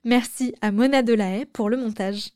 Merci 0.05 0.55
à 0.61 0.73
Mona 0.73 1.03
Delahaye 1.03 1.47
pour 1.47 1.69
le 1.69 1.77
montage. 1.77 2.31